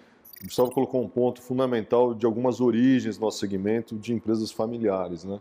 o 0.41 0.45
Gustavo 0.45 0.71
colocou 0.71 1.03
um 1.03 1.07
ponto 1.07 1.41
fundamental 1.41 2.13
de 2.13 2.25
algumas 2.25 2.59
origens 2.59 3.17
do 3.17 3.21
nosso 3.21 3.39
segmento 3.39 3.95
de 3.95 4.13
empresas 4.13 4.51
familiares, 4.51 5.23
né? 5.23 5.39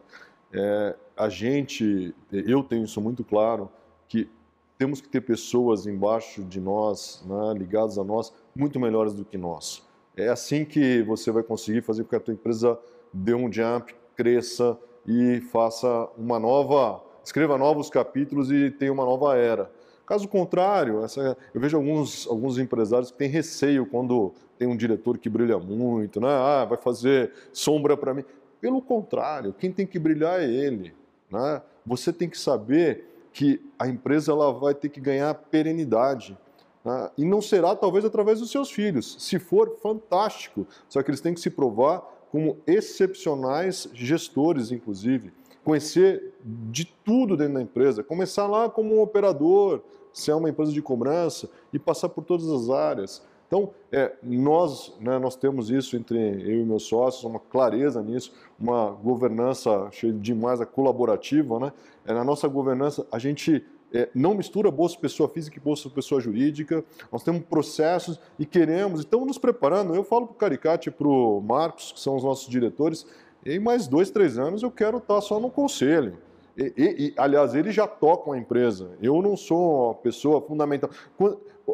É, 0.53 0.97
a 1.17 1.29
gente, 1.29 2.15
eu 2.31 2.63
tenho 2.63 2.85
isso 2.85 3.01
muito 3.01 3.25
claro, 3.25 3.71
que 4.09 4.29
temos 4.77 5.01
que 5.01 5.09
ter 5.09 5.21
pessoas 5.21 5.87
embaixo 5.87 6.43
de 6.43 6.61
nós, 6.61 7.25
né, 7.27 7.55
ligadas 7.57 7.99
a 7.99 8.05
nós, 8.05 8.33
muito 8.55 8.81
melhores 8.81 9.15
do 9.15 9.25
que 9.25 9.39
nós. 9.39 9.87
É 10.17 10.29
assim 10.29 10.65
que 10.65 11.03
você 11.03 11.31
vai 11.31 11.43
conseguir 11.43 11.83
fazer 11.83 12.03
com 12.03 12.11
que 12.11 12.17
a 12.17 12.21
tua 12.21 12.35
empresa 12.35 12.79
dê 13.13 13.35
um 13.35 13.51
jump, 13.53 13.95
cresça 14.17 14.77
e 15.07 15.41
faça 15.53 16.09
uma 16.17 16.39
nova, 16.39 17.03
escreva 17.23 17.57
novos 17.57 17.89
capítulos 17.89 18.51
e 18.51 18.71
tenha 18.71 18.93
uma 18.93 19.05
nova 19.05 19.37
era. 19.37 19.71
Caso 20.11 20.27
contrário, 20.27 21.05
essa, 21.05 21.39
eu 21.55 21.61
vejo 21.61 21.77
alguns, 21.77 22.27
alguns 22.27 22.59
empresários 22.59 23.13
que 23.13 23.17
têm 23.17 23.29
receio 23.29 23.87
quando 23.87 24.33
tem 24.59 24.67
um 24.67 24.77
diretor 24.77 25.17
que 25.17 25.29
brilha 25.29 25.57
muito, 25.57 26.21
né? 26.21 26.27
Ah, 26.29 26.65
vai 26.65 26.77
fazer 26.77 27.33
sombra 27.53 27.97
para 27.97 28.13
mim. 28.13 28.25
Pelo 28.61 28.83
contrário, 28.83 29.55
quem 29.57 29.71
tem 29.71 29.87
que 29.87 30.01
brilhar 30.01 30.41
é 30.41 30.51
ele. 30.51 30.93
Né? 31.31 31.63
Você 31.87 32.13
tem 32.13 32.29
que 32.29 32.37
saber 32.37 33.05
que 33.33 33.65
a 33.79 33.87
empresa 33.87 34.33
ela 34.33 34.53
vai 34.53 34.75
ter 34.75 34.89
que 34.89 35.01
ganhar 35.01 35.33
perenidade. 35.33 36.37
Né? 36.85 37.11
E 37.17 37.25
não 37.25 37.41
será 37.41 37.77
talvez 37.77 38.05
através 38.05 38.41
dos 38.41 38.51
seus 38.51 38.69
filhos. 38.69 39.15
Se 39.21 39.39
for, 39.39 39.79
fantástico. 39.81 40.67
Só 40.89 41.05
que 41.05 41.11
eles 41.13 41.21
têm 41.21 41.35
que 41.35 41.41
se 41.41 41.51
provar 41.51 42.03
como 42.33 42.57
excepcionais 42.67 43.89
gestores, 43.95 44.73
inclusive. 44.73 45.33
Conhecer 45.63 46.33
de 46.45 46.85
tudo 46.85 47.37
dentro 47.37 47.55
da 47.55 47.63
empresa. 47.63 48.03
Começar 48.03 48.49
lá 48.49 48.69
como 48.69 48.97
um 48.97 49.01
operador, 49.01 49.85
se 50.13 50.31
é 50.31 50.35
uma 50.35 50.49
empresa 50.49 50.73
de 50.73 50.83
cobrança 50.83 51.49
e 51.73 51.79
passar 51.79 52.09
por 52.09 52.25
todas 52.25 52.49
as 52.51 52.71
áreas. 52.71 53.23
Então, 53.47 53.71
é, 53.91 54.13
nós, 54.23 54.95
né, 55.01 55.19
nós 55.19 55.35
temos 55.35 55.71
isso 55.71 55.97
entre 55.97 56.17
eu 56.19 56.61
e 56.61 56.65
meus 56.65 56.85
sócios, 56.85 57.25
uma 57.25 57.41
clareza 57.41 58.01
nisso, 58.01 58.33
uma 58.59 58.91
governança 58.91 59.89
cheia 59.91 60.13
demais 60.13 60.61
a 60.61 60.67
colaborativa. 60.67 61.59
Né? 61.59 61.73
É, 62.07 62.15
na 62.15 62.23
nossa 62.23 62.47
governança, 62.47 63.05
a 63.11 63.19
gente 63.19 63.65
é, 63.93 64.09
não 64.15 64.35
mistura 64.35 64.71
bolsa 64.71 64.97
pessoa 64.97 65.29
física 65.29 65.59
e 65.59 65.61
bolsa 65.61 65.91
pessoa 65.91 66.21
jurídica. 66.21 66.85
Nós 67.11 67.25
temos 67.25 67.43
processos 67.43 68.21
e 68.39 68.47
queremos, 68.47 69.01
estamos 69.01 69.27
nos 69.27 69.39
preparando. 69.39 69.97
Eu 69.97 70.05
falo 70.05 70.29
para 70.29 70.35
o 70.35 70.37
Caricate 70.37 70.89
e 70.89 70.93
para 70.93 71.09
o 71.09 71.41
Marcos, 71.41 71.91
que 71.91 71.99
são 71.99 72.15
os 72.15 72.23
nossos 72.23 72.49
diretores, 72.49 73.05
em 73.45 73.59
mais 73.59 73.89
dois, 73.89 74.11
três 74.11 74.39
anos 74.39 74.63
eu 74.63 74.71
quero 74.71 74.99
estar 74.99 75.21
só 75.23 75.41
no 75.41 75.51
conselho. 75.51 76.19
E, 76.57 76.73
e, 76.77 77.15
aliás, 77.17 77.55
eles 77.55 77.75
já 77.75 77.87
tocam 77.87 78.33
a 78.33 78.39
empresa. 78.39 78.91
Eu 79.01 79.23
não 79.23 79.37
sou 79.37 79.87
uma 79.87 79.95
pessoa 79.95 80.41
fundamental. 80.41 80.91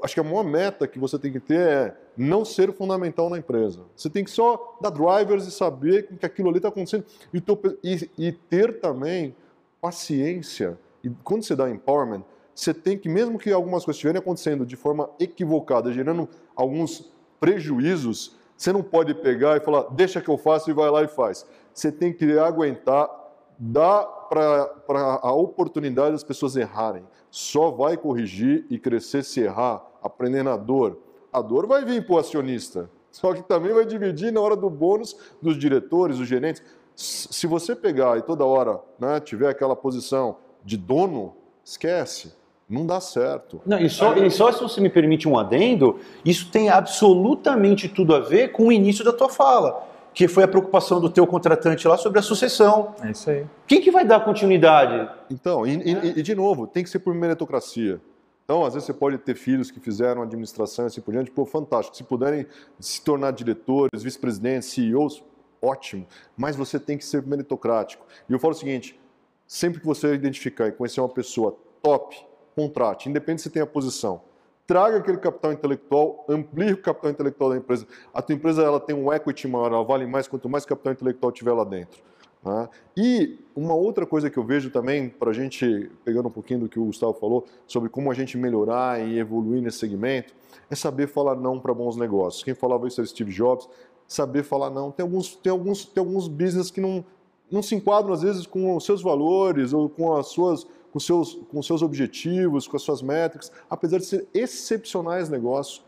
Acho 0.03 0.15
que 0.15 0.21
a 0.21 0.25
maior 0.25 0.45
meta 0.45 0.87
que 0.87 0.99
você 0.99 1.19
tem 1.19 1.33
que 1.33 1.41
ter 1.41 1.59
é 1.59 1.97
não 2.17 2.45
ser 2.45 2.73
fundamental 2.73 3.29
na 3.29 3.39
empresa. 3.39 3.83
Você 3.97 4.11
tem 4.11 4.25
que 4.25 4.31
só 4.31 4.79
dar 4.81 4.91
drivers 4.91 5.47
e 5.47 5.51
saber 5.51 6.07
que 6.19 6.27
aquilo 6.27 6.49
ali 6.49 6.59
está 6.59 6.69
acontecendo. 6.69 7.05
E, 7.33 7.43
e, 7.83 8.11
e, 8.19 8.33
ter 8.33 8.81
também 8.81 9.35
paciência. 9.81 10.79
E 11.03 11.11
quando 11.25 11.45
você 11.45 11.57
dá 11.57 11.71
empowerment, 11.71 12.23
você 12.55 12.73
tem 12.73 12.99
que, 12.99 13.09
mesmo 13.09 13.39
que 13.39 13.51
algumas 13.53 13.85
coisas 13.85 13.97
estiverem 13.97 14.19
acontecendo 14.19 14.65
de 14.65 14.77
forma 14.77 15.11
equivocada, 15.21 15.93
gerando 15.93 16.29
alguns 16.55 17.11
prejuízos, 17.39 18.35
você 18.57 18.73
não 18.73 18.83
pode 18.83 19.15
pegar 19.15 19.57
e 19.57 19.61
falar, 19.61 19.83
deixa 19.91 20.21
que 20.21 20.29
eu 20.29 20.39
faço 20.39 20.71
e 20.71 20.73
vai 20.73 20.91
lá 20.91 21.03
e 21.03 21.09
faz. 21.09 21.47
Você 21.75 21.93
tem 21.93 22.13
que 22.13 22.39
aguentar, 22.39 23.11
dar 23.59 24.05
para 24.29 25.21
a 25.23 25.33
oportunidade 25.33 26.13
das 26.13 26.25
pessoas 26.25 26.57
errarem. 26.57 27.05
Só 27.31 27.71
vai 27.71 27.97
corrigir 27.97 28.67
e 28.71 28.79
crescer 28.79 29.25
se 29.25 29.41
errar, 29.41 29.85
aprendendo 30.03 30.51
a 30.51 30.57
dor. 30.57 30.99
A 31.33 31.41
dor 31.41 31.67
vai 31.67 31.85
vir 31.85 32.07
para 32.07 32.15
o 32.15 32.19
acionista, 32.19 32.91
só 33.11 33.33
que 33.35 33.43
também 33.43 33.73
vai 33.73 33.85
dividir 33.85 34.33
na 34.33 34.41
hora 34.41 34.57
do 34.57 34.71
bônus 34.71 35.17
dos 35.41 35.59
diretores, 35.59 36.19
dos 36.19 36.29
gerentes. 36.29 36.63
Se 36.95 37.47
você 37.47 37.77
pegar 37.77 38.17
e 38.17 38.23
toda 38.23 38.45
hora 38.45 38.81
né, 38.99 39.21
tiver 39.21 39.49
aquela 39.49 39.77
posição 39.77 40.37
de 40.65 40.77
dono, 40.77 41.35
esquece. 41.65 42.35
Não 42.69 42.85
dá 42.85 43.01
certo. 43.01 43.61
Não, 43.65 43.79
e, 43.79 43.89
só, 43.89 44.17
e 44.17 44.31
só 44.31 44.51
se 44.51 44.61
você 44.61 44.81
me 44.81 44.91
permite 44.91 45.29
um 45.29 45.39
adendo, 45.39 46.01
isso 46.25 46.51
tem 46.51 46.69
absolutamente 46.69 47.89
tudo 47.89 48.15
a 48.15 48.19
ver 48.19 48.49
com 48.49 48.69
o 48.69 48.73
início 48.73 49.05
da 49.05 49.13
tua 49.13 49.29
fala 49.29 49.87
que 50.17 50.27
foi 50.27 50.45
a 50.45 50.49
preocupação 50.49 50.99
do 50.99 51.11
teu 51.11 51.27
contratante 51.27 51.87
lá 51.87 51.99
sobre 51.99 52.19
a 52.19 52.23
sucessão. 52.23 52.95
É 53.03 53.11
isso 53.11 53.29
aí. 53.29 53.45
Quem 53.67 53.83
que 53.83 53.91
vai 53.91 54.03
dar 54.03 54.21
continuidade? 54.21 55.11
Então, 55.29 55.67
e, 55.67 55.75
e, 55.75 56.21
e 56.21 56.23
de 56.23 56.35
novo, 56.35 56.67
tem 56.67 56.83
que 56.83 56.89
ser 56.89 57.01
por 57.01 57.15
meritocracia. 57.15 58.01
Então, 58.43 58.65
às 58.65 58.73
vezes 58.73 58.87
você 58.87 58.95
pode 58.95 59.19
ter 59.19 59.35
filhos 59.35 59.71
que 59.71 59.79
fizeram 59.79 60.23
administração 60.23 60.87
e 60.87 60.89
assim 60.89 61.03
por 61.03 61.13
diante, 61.13 61.31
pô, 61.31 61.45
fantástico. 61.45 61.95
Se 61.95 62.03
puderem 62.03 62.47
se 62.81 63.03
tornar 63.03 63.31
diretores, 63.33 64.03
vice-presidentes, 64.03 64.71
CEOs, 64.71 65.23
ótimo. 65.61 66.07
Mas 66.35 66.57
você 66.57 66.81
tem 66.81 66.97
que 66.97 67.05
ser 67.05 67.23
meritocrático. 67.23 68.07
E 68.27 68.33
eu 68.33 68.39
falo 68.39 68.55
o 68.55 68.57
seguinte, 68.57 68.99
sempre 69.47 69.81
que 69.81 69.87
você 69.87 70.15
identificar 70.15 70.67
e 70.67 70.73
conhecer 70.73 71.03
uma 71.03 71.11
pessoa 71.11 71.55
top, 71.83 72.17
contrate, 72.55 73.11
independente 73.11 73.43
se 73.43 73.51
tem 73.51 73.61
a 73.61 73.67
posição 73.67 74.23
traga 74.67 74.99
aquele 74.99 75.19
capital 75.19 75.53
intelectual, 75.53 76.25
amplie 76.29 76.73
o 76.73 76.83
capital 76.83 77.11
intelectual 77.11 77.51
da 77.51 77.57
empresa. 77.57 77.87
A 78.13 78.21
tua 78.21 78.35
empresa 78.35 78.63
ela 78.63 78.81
tem 78.81 78.95
um 78.95 79.13
equity 79.13 79.47
maior, 79.47 79.73
ela 79.73 79.85
vale 79.85 80.07
mais 80.07 80.27
quanto 80.27 80.49
mais 80.49 80.67
capital 80.67 80.93
intelectual 80.93 81.31
tiver 81.31 81.53
lá 81.53 81.65
dentro. 81.65 82.01
Tá? 82.43 82.69
E 82.97 83.39
uma 83.55 83.75
outra 83.75 84.07
coisa 84.07 84.31
que 84.31 84.39
eu 84.39 84.45
vejo 84.45 84.71
também, 84.71 85.09
para 85.09 85.31
a 85.31 85.33
gente, 85.33 85.91
pegando 86.05 86.29
um 86.29 86.31
pouquinho 86.31 86.61
do 86.61 86.69
que 86.69 86.79
o 86.79 86.85
Gustavo 86.85 87.15
falou, 87.15 87.45
sobre 87.67 87.89
como 87.89 88.11
a 88.11 88.15
gente 88.15 88.37
melhorar 88.37 89.01
e 89.01 89.19
evoluir 89.19 89.63
nesse 89.63 89.79
segmento, 89.79 90.35
é 90.71 90.75
saber 90.75 91.07
falar 91.07 91.37
não 91.37 91.59
para 91.59 91.75
bons 91.75 91.97
negócios. 91.97 92.43
Quem 92.43 92.55
falava 92.55 92.87
isso 92.87 93.01
era 93.01 93.07
Steve 93.07 93.33
Jobs, 93.33 93.69
saber 94.07 94.43
falar 94.43 94.71
não. 94.71 94.91
Tem 94.91 95.03
alguns, 95.03 95.35
tem 95.37 95.51
alguns, 95.51 95.85
tem 95.85 96.01
alguns 96.01 96.29
business 96.29 96.71
que 96.71 96.81
não, 96.81 97.05
não 97.51 97.63
se 97.63 97.75
enquadram, 97.75 98.13
às 98.13 98.23
vezes, 98.23 98.47
com 98.47 98.77
os 98.77 98.85
seus 98.85 99.03
valores 99.03 99.73
ou 99.73 99.89
com 99.89 100.15
as 100.15 100.29
suas 100.29 100.67
com 100.97 101.01
seus, 101.01 101.35
com 101.53 101.63
seus 101.63 101.83
objetivos, 101.83 102.67
com 102.67 102.75
as 102.75 102.83
suas 102.83 103.03
métricas, 103.03 103.53
apesar 103.69 103.99
de 103.99 104.07
ser 104.07 104.27
excepcionais 104.33 105.29
negócios. 105.29 105.85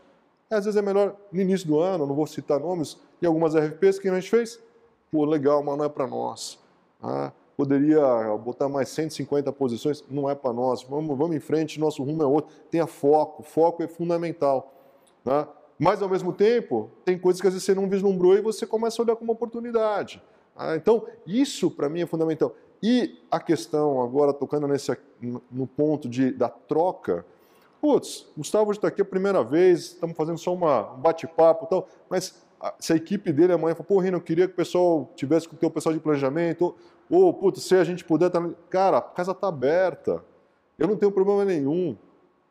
Às 0.51 0.65
vezes 0.65 0.77
é 0.77 0.83
melhor 0.83 1.15
no 1.31 1.41
início 1.41 1.67
do 1.67 1.79
ano, 1.79 2.05
não 2.05 2.13
vou 2.13 2.27
citar 2.27 2.59
nomes, 2.59 2.95
e 3.19 3.25
algumas 3.25 3.55
RFPs 3.55 3.97
que 3.97 4.07
a 4.07 4.13
gente 4.13 4.29
fez, 4.29 4.59
pô, 5.11 5.25
legal, 5.25 5.63
mas 5.63 5.75
não 5.79 5.85
é 5.85 5.89
para 5.89 6.05
nós. 6.05 6.59
Ah, 7.01 7.31
poderia 7.57 7.99
botar 8.37 8.69
mais 8.69 8.89
150 8.89 9.51
posições, 9.51 10.03
não 10.11 10.29
é 10.29 10.35
para 10.35 10.53
nós. 10.53 10.83
Vamos, 10.83 11.17
vamos 11.17 11.35
em 11.35 11.39
frente, 11.39 11.79
nosso 11.79 12.03
rumo 12.03 12.21
é 12.21 12.27
outro. 12.27 12.53
Tenha 12.69 12.85
foco, 12.85 13.41
foco 13.41 13.81
é 13.81 13.87
fundamental. 13.87 14.71
Tá? 15.23 15.47
Mas, 15.79 16.03
ao 16.03 16.09
mesmo 16.09 16.31
tempo, 16.33 16.91
tem 17.03 17.17
coisas 17.17 17.41
que 17.41 17.47
às 17.47 17.53
vezes 17.53 17.65
você 17.65 17.73
não 17.73 17.89
vislumbrou 17.89 18.35
e 18.35 18.41
você 18.41 18.67
começa 18.67 19.01
a 19.01 19.05
olhar 19.05 19.15
como 19.15 19.31
oportunidade. 19.31 20.21
Ah, 20.55 20.75
então, 20.75 21.07
isso 21.25 21.71
para 21.71 21.89
mim 21.89 22.01
é 22.01 22.05
fundamental. 22.05 22.53
E 22.81 23.19
a 23.29 23.39
questão 23.39 24.01
agora, 24.01 24.33
tocando 24.33 24.67
nesse, 24.67 24.97
no 25.51 25.67
ponto 25.67 26.07
de, 26.07 26.31
da 26.31 26.47
troca, 26.47 27.25
putz, 27.81 28.27
Gustavo 28.37 28.71
está 28.71 28.87
aqui 28.87 29.01
a 29.01 29.05
primeira 29.05 29.43
vez, 29.43 29.79
estamos 29.79 30.15
fazendo 30.15 30.37
só 30.37 30.53
uma, 30.53 30.93
um 30.93 30.99
bate-papo 30.99 31.65
e 31.65 31.69
tal, 31.69 31.87
mas 32.09 32.41
se 32.79 32.93
a 32.93 32.95
equipe 32.95 33.31
dele 33.31 33.53
amanhã 33.53 33.75
for, 33.75 33.83
pô, 33.83 33.99
Rino, 33.99 34.17
eu 34.17 34.21
queria 34.21 34.47
que 34.47 34.53
o 34.53 34.55
pessoal 34.55 35.09
tivesse 35.15 35.47
com 35.47 35.55
o 35.55 35.59
teu 35.59 35.69
pessoal 35.69 35.93
de 35.93 35.99
planejamento, 35.99 36.75
ou, 37.09 37.25
ou 37.25 37.33
putz, 37.33 37.63
se 37.63 37.75
a 37.75 37.83
gente 37.83 38.03
puder, 38.03 38.29
tá... 38.29 38.49
cara, 38.69 38.97
a 38.97 39.01
casa 39.01 39.31
está 39.31 39.47
aberta, 39.47 40.23
eu 40.77 40.87
não 40.87 40.95
tenho 40.95 41.11
problema 41.11 41.43
nenhum. 41.45 41.97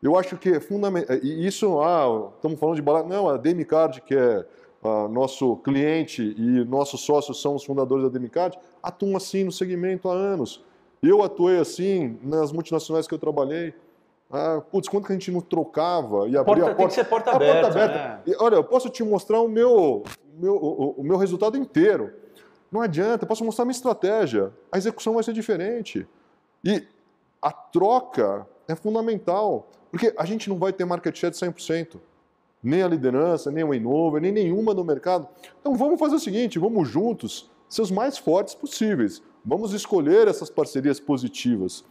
Eu 0.03 0.17
acho 0.17 0.37
que 0.37 0.51
é 0.51 0.61
fundamental, 0.61 1.17
e 1.17 1.47
isso, 1.47 1.81
ah, 1.81 2.31
estamos 2.37 2.59
falando 2.61 2.77
de 2.77 2.83
balada, 2.83 3.09
não, 3.09 3.29
a 3.29 3.37
Demicard, 3.37 4.01
que 4.03 4.15
é 4.15 4.47
ah, 4.83 5.09
nosso 5.09 5.57
cliente 5.57 6.35
e 6.37 6.65
nossos 6.65 7.01
sócios 7.01 7.41
são 7.43 7.55
os 7.55 7.65
fundadores 7.65 8.05
da 8.05 8.11
Demicard, 8.11 8.59
atuam 8.83 9.17
assim 9.17 9.45
no 9.45 9.53
segmento 9.53 10.09
há 10.09 10.13
anos. 10.13 10.65
Eu 11.03 11.23
atuei 11.23 11.59
assim 11.59 12.19
nas 12.23 12.53
multinacionais 12.53 13.07
que 13.07 13.15
eu 13.15 13.19
trabalhei. 13.19 13.75
Ah, 14.31 14.63
putz, 14.71 14.89
quanto 14.89 15.07
que 15.07 15.13
a 15.13 15.15
gente 15.15 15.31
não 15.31 15.41
trocava 15.41 16.29
e 16.29 16.37
abria 16.37 16.45
porta, 16.45 16.63
a 16.63 16.75
porta? 16.75 16.77
Tem 16.77 16.87
que 16.89 16.95
ser 16.95 17.05
porta 17.05 17.31
aberta. 17.31 17.61
Porta 17.63 17.85
aberta. 17.85 18.23
Né? 18.27 18.37
Olha, 18.39 18.57
eu 18.57 18.65
posso 18.65 18.89
te 18.89 19.03
mostrar 19.03 19.41
o 19.41 19.49
meu, 19.49 20.05
meu, 20.35 20.55
o, 20.55 20.91
o, 20.99 21.05
meu 21.05 21.17
resultado 21.17 21.57
inteiro. 21.57 22.13
Não 22.71 22.81
adianta, 22.81 23.25
eu 23.25 23.29
posso 23.29 23.45
mostrar 23.45 23.63
a 23.63 23.67
minha 23.67 23.73
estratégia. 23.73 24.53
A 24.71 24.77
execução 24.77 25.15
vai 25.15 25.23
ser 25.23 25.33
diferente. 25.33 26.07
E 26.63 26.87
a 27.41 27.51
troca 27.51 28.47
é 28.69 28.75
fundamental, 28.75 29.69
porque 29.91 30.13
a 30.17 30.25
gente 30.25 30.49
não 30.49 30.59
vai 30.59 30.73
ter 30.73 30.85
market 30.85 31.17
share 31.17 31.33
de 31.33 31.39
100%. 31.39 31.99
Nem 32.63 32.83
a 32.83 32.89
liderança, 32.89 33.51
nem 33.51 33.65
o 33.65 33.73
Innover, 33.73 34.21
nem 34.21 34.33
nenhuma 34.33 34.75
no 34.75 34.85
mercado. 34.85 35.29
Então 35.61 35.75
vamos 35.75 35.99
fazer 35.99 36.17
o 36.17 36.21
seguinte, 36.21 36.59
vamos 36.59 36.89
juntos 36.89 37.51
ser 37.69 37.83
os 37.83 37.91
mais 37.91 38.19
fortes 38.19 38.55
possíveis. 38.55 39.23
Vamos 39.45 39.73
escolher 39.73 40.29
essas 40.29 40.51
parcerias 40.51 40.99
positivas. 40.99 41.85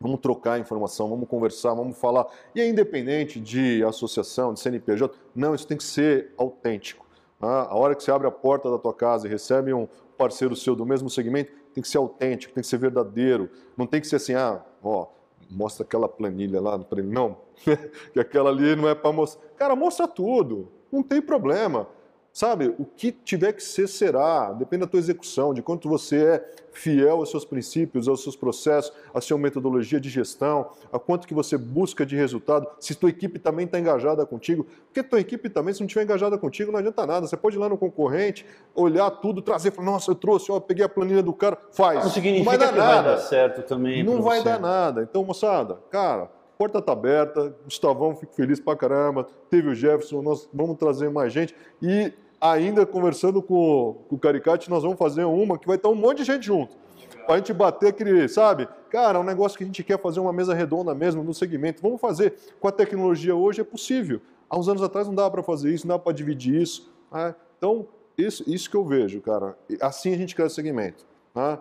Vamos 0.00 0.20
trocar 0.20 0.58
informação, 0.58 1.10
vamos 1.10 1.28
conversar, 1.28 1.74
vamos 1.74 1.98
falar. 1.98 2.26
E 2.54 2.60
é 2.60 2.66
independente 2.66 3.38
de 3.38 3.84
associação, 3.84 4.54
de 4.54 4.60
CNPJ. 4.60 5.14
Não, 5.34 5.54
isso 5.54 5.66
tem 5.66 5.76
que 5.76 5.84
ser 5.84 6.32
autêntico. 6.38 7.06
Ah, 7.38 7.68
a 7.70 7.76
hora 7.76 7.94
que 7.94 8.02
você 8.02 8.10
abre 8.10 8.26
a 8.26 8.30
porta 8.30 8.70
da 8.70 8.78
tua 8.78 8.94
casa 8.94 9.26
e 9.26 9.30
recebe 9.30 9.74
um 9.74 9.86
parceiro 10.16 10.56
seu 10.56 10.74
do 10.74 10.86
mesmo 10.86 11.08
segmento, 11.10 11.52
tem 11.74 11.82
que 11.82 11.88
ser 11.88 11.98
autêntico, 11.98 12.54
tem 12.54 12.62
que 12.62 12.68
ser 12.68 12.78
verdadeiro. 12.78 13.50
Não 13.76 13.86
tem 13.86 14.00
que 14.00 14.06
ser 14.06 14.16
assim, 14.16 14.34
ah, 14.34 14.64
ó, 14.82 15.06
mostra 15.50 15.84
aquela 15.84 16.08
planilha 16.08 16.60
lá 16.60 16.78
para 16.78 17.00
ele. 17.00 17.12
Não, 17.12 17.38
que 18.12 18.20
aquela 18.20 18.50
ali 18.50 18.76
não 18.76 18.88
é 18.88 18.94
para 18.94 19.12
mostrar. 19.12 19.48
Cara, 19.56 19.76
mostra 19.76 20.06
tudo, 20.06 20.70
não 20.90 21.02
tem 21.02 21.20
problema. 21.20 21.86
Sabe, 22.32 22.72
o 22.78 22.84
que 22.84 23.10
tiver 23.10 23.52
que 23.52 23.62
ser, 23.62 23.88
será. 23.88 24.52
Depende 24.52 24.82
da 24.82 24.86
tua 24.86 25.00
execução, 25.00 25.52
de 25.52 25.62
quanto 25.62 25.88
você 25.88 26.24
é 26.24 26.50
fiel 26.72 27.16
aos 27.16 27.30
seus 27.30 27.44
princípios, 27.44 28.06
aos 28.06 28.22
seus 28.22 28.36
processos, 28.36 28.92
à 29.12 29.20
sua 29.20 29.36
metodologia 29.36 30.00
de 30.00 30.08
gestão, 30.08 30.70
a 30.92 30.98
quanto 30.98 31.26
que 31.26 31.34
você 31.34 31.58
busca 31.58 32.06
de 32.06 32.14
resultado, 32.14 32.68
se 32.78 32.94
tua 32.94 33.10
equipe 33.10 33.38
também 33.40 33.66
está 33.66 33.80
engajada 33.80 34.24
contigo. 34.24 34.64
Porque 34.86 35.02
tua 35.02 35.18
equipe 35.18 35.50
também, 35.50 35.74
se 35.74 35.80
não 35.80 35.86
estiver 35.86 36.04
engajada 36.04 36.38
contigo, 36.38 36.70
não 36.70 36.78
adianta 36.78 37.04
nada. 37.04 37.26
Você 37.26 37.36
pode 37.36 37.56
ir 37.56 37.58
lá 37.58 37.68
no 37.68 37.76
concorrente, 37.76 38.46
olhar 38.76 39.10
tudo, 39.10 39.42
trazer, 39.42 39.72
falar, 39.72 39.90
nossa, 39.90 40.12
eu 40.12 40.14
trouxe, 40.14 40.52
ó, 40.52 40.60
peguei 40.60 40.84
a 40.84 40.88
planilha 40.88 41.24
do 41.24 41.32
cara, 41.32 41.58
faz. 41.72 42.04
Não 42.04 42.10
significa 42.10 42.44
não 42.44 42.44
vai 42.44 42.58
dar 42.58 42.72
que 42.72 42.78
nada. 42.78 43.02
vai 43.02 43.16
dar 43.16 43.18
certo 43.18 43.62
também. 43.62 44.04
Não 44.04 44.22
vai 44.22 44.38
você. 44.38 44.44
dar 44.44 44.60
nada. 44.60 45.02
Então, 45.02 45.24
moçada, 45.24 45.78
cara, 45.90 46.30
porta 46.60 46.78
está 46.78 46.92
aberta, 46.92 47.56
Gustavão, 47.64 48.14
fico 48.14 48.34
feliz 48.34 48.60
pra 48.60 48.76
caramba, 48.76 49.26
teve 49.48 49.70
o 49.70 49.74
Jefferson, 49.74 50.20
nós 50.20 50.46
vamos 50.52 50.76
trazer 50.76 51.08
mais 51.08 51.32
gente. 51.32 51.56
E 51.80 52.12
ainda 52.38 52.84
conversando 52.84 53.40
com, 53.40 53.96
com 54.06 54.16
o 54.16 54.18
Caricate, 54.18 54.68
nós 54.68 54.82
vamos 54.82 54.98
fazer 54.98 55.24
uma 55.24 55.58
que 55.58 55.66
vai 55.66 55.76
estar 55.76 55.88
um 55.88 55.94
monte 55.94 56.18
de 56.18 56.24
gente 56.24 56.44
junto. 56.44 56.76
Para 57.24 57.36
a 57.36 57.38
gente 57.38 57.54
bater 57.54 57.88
aquele, 57.88 58.28
sabe? 58.28 58.68
Cara, 58.90 59.16
é 59.16 59.20
um 59.22 59.24
negócio 59.24 59.56
que 59.56 59.64
a 59.64 59.66
gente 59.66 59.82
quer 59.82 59.98
fazer 59.98 60.20
uma 60.20 60.34
mesa 60.34 60.52
redonda 60.52 60.94
mesmo 60.94 61.24
no 61.24 61.32
segmento. 61.32 61.80
Vamos 61.80 61.98
fazer. 61.98 62.34
Com 62.60 62.68
a 62.68 62.72
tecnologia 62.72 63.34
hoje 63.34 63.62
é 63.62 63.64
possível. 63.64 64.20
Há 64.50 64.58
uns 64.58 64.68
anos 64.68 64.82
atrás 64.82 65.06
não 65.06 65.14
dava 65.14 65.30
para 65.30 65.42
fazer 65.42 65.72
isso, 65.72 65.86
não 65.86 65.94
dava 65.94 66.02
para 66.02 66.12
dividir 66.12 66.60
isso. 66.60 66.92
Né? 67.10 67.34
Então, 67.56 67.88
isso, 68.18 68.44
isso 68.46 68.68
que 68.68 68.76
eu 68.76 68.84
vejo, 68.84 69.18
cara. 69.22 69.56
Assim 69.80 70.12
a 70.12 70.16
gente 70.18 70.34
cresce 70.34 70.52
o 70.52 70.56
segmento. 70.56 71.06
Né? 71.34 71.58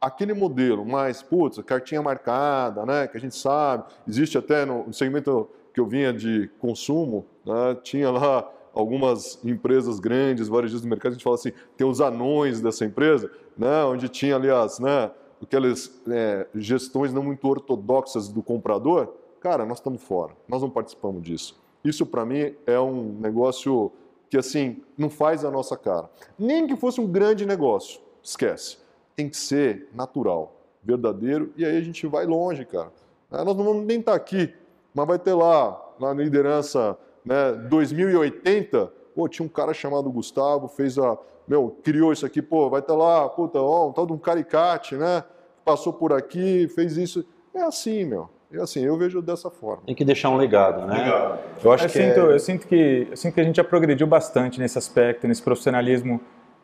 Aquele 0.00 0.34
modelo 0.34 0.84
mais, 0.84 1.22
putz, 1.22 1.58
cartinha 1.62 2.02
marcada, 2.02 2.84
né, 2.84 3.06
que 3.06 3.16
a 3.16 3.20
gente 3.20 3.34
sabe, 3.34 3.84
existe 4.06 4.36
até 4.36 4.64
no 4.64 4.92
segmento 4.92 5.48
que 5.72 5.80
eu 5.80 5.86
vinha 5.86 6.12
de 6.12 6.50
consumo, 6.58 7.26
né, 7.44 7.76
tinha 7.82 8.10
lá 8.10 8.50
algumas 8.74 9.42
empresas 9.44 9.98
grandes, 9.98 10.48
varejistas 10.48 10.82
do 10.82 10.88
mercado, 10.88 11.12
a 11.12 11.14
gente 11.14 11.24
fala 11.24 11.36
assim, 11.36 11.52
tem 11.76 11.86
os 11.86 12.00
anões 12.00 12.60
dessa 12.60 12.84
empresa, 12.84 13.30
né, 13.56 13.84
onde 13.84 14.08
tinha, 14.08 14.36
aliás, 14.36 14.78
né, 14.78 15.10
aquelas 15.42 16.00
é, 16.08 16.46
gestões 16.54 17.12
não 17.12 17.22
muito 17.22 17.46
ortodoxas 17.48 18.28
do 18.28 18.42
comprador, 18.42 19.14
cara, 19.40 19.64
nós 19.64 19.78
estamos 19.78 20.02
fora, 20.02 20.32
nós 20.46 20.60
não 20.60 20.70
participamos 20.70 21.22
disso. 21.22 21.58
Isso, 21.84 22.04
para 22.04 22.24
mim, 22.24 22.54
é 22.66 22.78
um 22.80 23.16
negócio 23.20 23.92
que, 24.28 24.36
assim, 24.36 24.82
não 24.98 25.08
faz 25.08 25.44
a 25.44 25.50
nossa 25.52 25.76
cara. 25.76 26.10
Nem 26.36 26.66
que 26.66 26.74
fosse 26.74 27.00
um 27.00 27.06
grande 27.06 27.46
negócio, 27.46 28.00
esquece 28.22 28.78
tem 29.16 29.28
que 29.28 29.36
ser 29.36 29.88
natural, 29.94 30.60
verdadeiro, 30.84 31.52
e 31.56 31.64
aí 31.64 31.76
a 31.76 31.80
gente 31.80 32.06
vai 32.06 32.26
longe, 32.26 32.64
cara. 32.64 32.92
É, 33.32 33.42
nós 33.42 33.56
não 33.56 33.64
vamos 33.64 33.86
nem 33.86 33.98
estar 33.98 34.12
tá 34.12 34.16
aqui, 34.16 34.54
mas 34.94 35.06
vai 35.06 35.18
ter 35.18 35.34
lá, 35.34 35.82
na 35.98 36.12
liderança 36.12 36.96
né, 37.24 37.52
2080, 37.68 38.92
pô, 39.14 39.28
tinha 39.28 39.44
um 39.44 39.48
cara 39.48 39.72
chamado 39.72 40.10
Gustavo, 40.10 40.68
fez 40.68 40.98
a, 40.98 41.18
meu, 41.48 41.76
criou 41.82 42.12
isso 42.12 42.26
aqui, 42.26 42.42
pô, 42.42 42.68
vai 42.68 42.80
estar 42.80 42.92
tá 42.92 42.98
lá, 42.98 43.28
puta, 43.28 43.58
ó, 43.58 43.88
um 43.88 43.92
tal 43.92 44.06
de 44.06 44.12
um 44.12 44.18
caricate, 44.18 44.94
né, 44.94 45.24
passou 45.64 45.92
por 45.92 46.12
aqui, 46.12 46.68
fez 46.68 46.96
isso. 46.96 47.24
É 47.54 47.62
assim, 47.62 48.04
meu. 48.04 48.28
É 48.52 48.60
assim, 48.60 48.84
eu 48.84 48.96
vejo 48.96 49.20
dessa 49.20 49.50
forma. 49.50 49.82
Tem 49.86 49.94
que 49.94 50.04
deixar 50.04 50.30
um 50.30 50.36
legado, 50.36 50.86
né? 50.86 50.98
Legado. 50.98 51.40
Eu 51.64 51.72
acho 51.72 51.84
eu 51.84 51.88
que 51.88 51.98
sinto, 51.98 52.20
é... 52.20 52.34
eu 52.34 52.38
sinto 52.38 52.66
que 52.68 53.08
eu 53.10 53.16
sinto 53.16 53.34
que 53.34 53.40
a 53.40 53.44
gente 53.44 53.56
já 53.56 53.64
progrediu 53.64 54.06
bastante 54.06 54.60
nesse 54.60 54.78
aspecto, 54.78 55.26
nesse 55.26 55.42
profissionalismo 55.42 56.20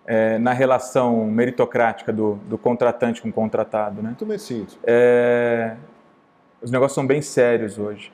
é, 0.06 0.38
na 0.38 0.52
relação 0.52 1.26
meritocrática 1.26 2.12
do, 2.12 2.34
do, 2.46 2.58
contratante 2.58 3.22
com 3.22 3.28
o 3.28 3.32
contratado. 3.32 4.02
Né? 4.02 4.14
Também 4.18 4.38
sinto. 4.38 4.78
É, 4.84 5.76
os 6.60 6.70
negócios 6.70 6.94
são 6.94 7.06
bem 7.06 7.22
sérios 7.22 7.78
hoje, 7.78 8.12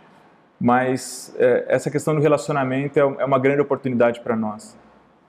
mas 0.60 1.34
é, 1.38 1.64
essa 1.68 1.90
questão 1.90 2.14
do 2.14 2.20
relacionamento 2.20 2.98
é, 2.98 3.02
é 3.02 3.24
uma 3.24 3.38
grande 3.38 3.60
oportunidade 3.60 4.20
para 4.20 4.36
nós. 4.36 4.76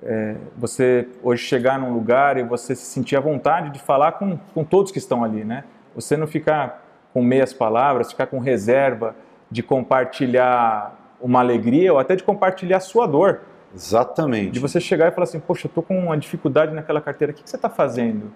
É, 0.01 0.35
você 0.57 1.07
hoje 1.21 1.43
chegar 1.43 1.77
num 1.77 1.93
lugar 1.93 2.37
e 2.37 2.43
você 2.43 2.73
se 2.73 2.85
sentir 2.85 3.17
à 3.17 3.19
vontade 3.19 3.69
de 3.71 3.79
falar 3.79 4.13
com, 4.13 4.37
com 4.53 4.63
todos 4.63 4.91
que 4.91 4.97
estão 4.97 5.23
ali, 5.23 5.43
né? 5.43 5.65
Você 5.93 6.15
não 6.15 6.25
ficar 6.25 6.85
com 7.13 7.21
meias 7.21 7.51
palavras, 7.51 8.11
ficar 8.11 8.27
com 8.27 8.39
reserva 8.39 9.15
de 9.51 9.61
compartilhar 9.61 10.95
uma 11.19 11.39
alegria 11.39 11.91
ou 11.91 11.99
até 11.99 12.15
de 12.15 12.23
compartilhar 12.23 12.79
sua 12.79 13.05
dor. 13.05 13.41
Exatamente. 13.73 14.51
De 14.51 14.59
você 14.59 14.79
chegar 14.79 15.07
e 15.07 15.11
falar 15.11 15.25
assim, 15.25 15.39
poxa, 15.39 15.67
eu 15.67 15.71
tô 15.71 15.81
com 15.81 15.97
uma 15.97 16.17
dificuldade 16.17 16.73
naquela 16.73 17.01
carteira, 17.01 17.31
o 17.31 17.35
que, 17.35 17.43
que 17.43 17.49
você 17.49 17.55
está 17.55 17.69
fazendo? 17.69 18.31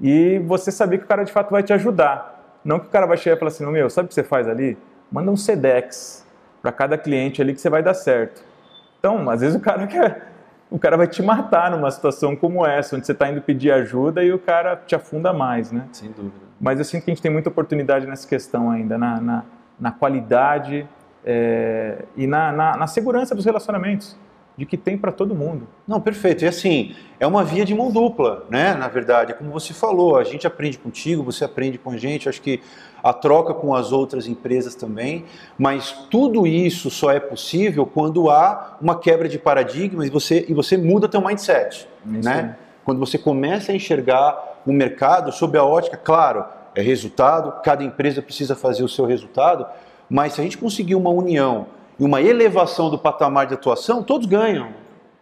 E 0.00 0.38
você 0.40 0.70
saber 0.70 0.98
que 0.98 1.04
o 1.04 1.08
cara 1.08 1.24
de 1.24 1.32
fato 1.32 1.50
vai 1.50 1.62
te 1.62 1.72
ajudar. 1.72 2.60
Não 2.64 2.78
que 2.78 2.86
o 2.86 2.90
cara 2.90 3.06
vai 3.06 3.16
chegar 3.16 3.36
e 3.36 3.38
falar 3.38 3.50
assim, 3.50 3.66
meu, 3.66 3.90
sabe 3.90 4.06
o 4.06 4.08
que 4.08 4.14
você 4.14 4.22
faz 4.22 4.48
ali? 4.48 4.78
Manda 5.10 5.30
um 5.30 5.36
SEDEX 5.36 6.26
para 6.62 6.72
cada 6.72 6.98
cliente 6.98 7.40
ali 7.40 7.54
que 7.54 7.60
você 7.60 7.70
vai 7.70 7.82
dar 7.82 7.94
certo. 7.94 8.42
Então, 8.98 9.28
às 9.30 9.40
vezes 9.40 9.56
o 9.56 9.60
cara 9.60 9.86
quer, 9.88 10.28
o 10.70 10.78
cara 10.78 10.96
vai 10.96 11.06
te 11.06 11.22
matar 11.22 11.70
numa 11.70 11.90
situação 11.90 12.36
como 12.36 12.66
essa, 12.66 12.96
onde 12.96 13.06
você 13.06 13.12
está 13.12 13.28
indo 13.30 13.40
pedir 13.40 13.70
ajuda 13.70 14.22
e 14.22 14.32
o 14.32 14.38
cara 14.38 14.76
te 14.76 14.94
afunda 14.94 15.32
mais, 15.32 15.72
né? 15.72 15.84
Sem 15.92 16.10
dúvida. 16.10 16.48
Mas 16.60 16.78
eu 16.78 16.84
sinto 16.84 17.04
que 17.04 17.10
a 17.10 17.14
gente 17.14 17.22
tem 17.22 17.30
muita 17.30 17.48
oportunidade 17.48 18.06
nessa 18.06 18.26
questão 18.26 18.70
ainda, 18.70 18.98
na, 18.98 19.20
na, 19.20 19.44
na 19.78 19.92
qualidade 19.92 20.88
é, 21.24 22.04
e 22.16 22.26
na, 22.26 22.52
na, 22.52 22.76
na 22.76 22.86
segurança 22.86 23.34
dos 23.34 23.44
relacionamentos 23.44 24.16
de 24.58 24.66
que 24.66 24.76
tem 24.76 24.98
para 24.98 25.12
todo 25.12 25.36
mundo. 25.36 25.68
Não, 25.86 26.00
perfeito. 26.00 26.44
E 26.44 26.48
assim, 26.48 26.96
é 27.20 27.26
uma 27.28 27.44
via 27.44 27.64
de 27.64 27.72
mão 27.72 27.92
dupla, 27.92 28.44
né? 28.50 28.74
Na 28.74 28.88
verdade, 28.88 29.32
como 29.34 29.52
você 29.52 29.72
falou, 29.72 30.16
a 30.16 30.24
gente 30.24 30.48
aprende 30.48 30.76
contigo, 30.76 31.22
você 31.22 31.44
aprende 31.44 31.78
com 31.78 31.92
a 31.92 31.96
gente, 31.96 32.28
acho 32.28 32.42
que 32.42 32.60
a 33.00 33.12
troca 33.12 33.54
com 33.54 33.72
as 33.72 33.92
outras 33.92 34.26
empresas 34.26 34.74
também, 34.74 35.24
mas 35.56 35.92
tudo 36.10 36.44
isso 36.44 36.90
só 36.90 37.12
é 37.12 37.20
possível 37.20 37.86
quando 37.86 38.28
há 38.28 38.76
uma 38.80 38.98
quebra 38.98 39.28
de 39.28 39.38
paradigma 39.38 40.04
e 40.04 40.10
você, 40.10 40.44
e 40.48 40.52
você 40.52 40.76
muda 40.76 41.08
teu 41.08 41.20
mindset, 41.24 41.88
isso 42.04 42.28
né? 42.28 42.56
É. 42.60 42.68
Quando 42.84 42.98
você 42.98 43.16
começa 43.16 43.70
a 43.70 43.76
enxergar 43.76 44.60
o 44.66 44.72
mercado 44.72 45.30
sob 45.30 45.56
a 45.56 45.62
ótica, 45.62 45.96
claro, 45.96 46.44
é 46.74 46.82
resultado, 46.82 47.62
cada 47.62 47.84
empresa 47.84 48.20
precisa 48.20 48.56
fazer 48.56 48.82
o 48.82 48.88
seu 48.88 49.04
resultado, 49.04 49.64
mas 50.10 50.32
se 50.32 50.40
a 50.40 50.44
gente 50.44 50.58
conseguir 50.58 50.96
uma 50.96 51.10
união 51.10 51.66
e 51.98 52.04
uma 52.04 52.22
elevação 52.22 52.88
do 52.88 52.98
patamar 52.98 53.46
de 53.46 53.54
atuação, 53.54 54.02
todos 54.02 54.26
ganham. 54.26 54.68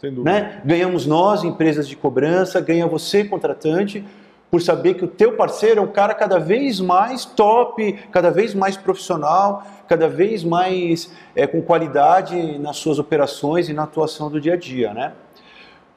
Né? 0.02 0.60
Ganhamos 0.64 1.06
nós, 1.06 1.42
empresas 1.42 1.88
de 1.88 1.96
cobrança, 1.96 2.60
ganha 2.60 2.86
você, 2.86 3.24
contratante, 3.24 4.04
por 4.50 4.62
saber 4.62 4.94
que 4.94 5.04
o 5.04 5.08
teu 5.08 5.32
parceiro 5.32 5.80
é 5.80 5.82
um 5.82 5.88
cara 5.88 6.14
cada 6.14 6.38
vez 6.38 6.80
mais 6.80 7.24
top, 7.24 7.92
cada 8.12 8.30
vez 8.30 8.54
mais 8.54 8.76
profissional, 8.76 9.64
cada 9.88 10.08
vez 10.08 10.44
mais 10.44 11.12
é, 11.34 11.46
com 11.46 11.60
qualidade 11.60 12.58
nas 12.58 12.76
suas 12.76 12.98
operações 12.98 13.68
e 13.68 13.72
na 13.72 13.84
atuação 13.84 14.30
do 14.30 14.40
dia 14.40 14.54
a 14.54 14.56
dia, 14.56 14.94
né? 14.94 15.12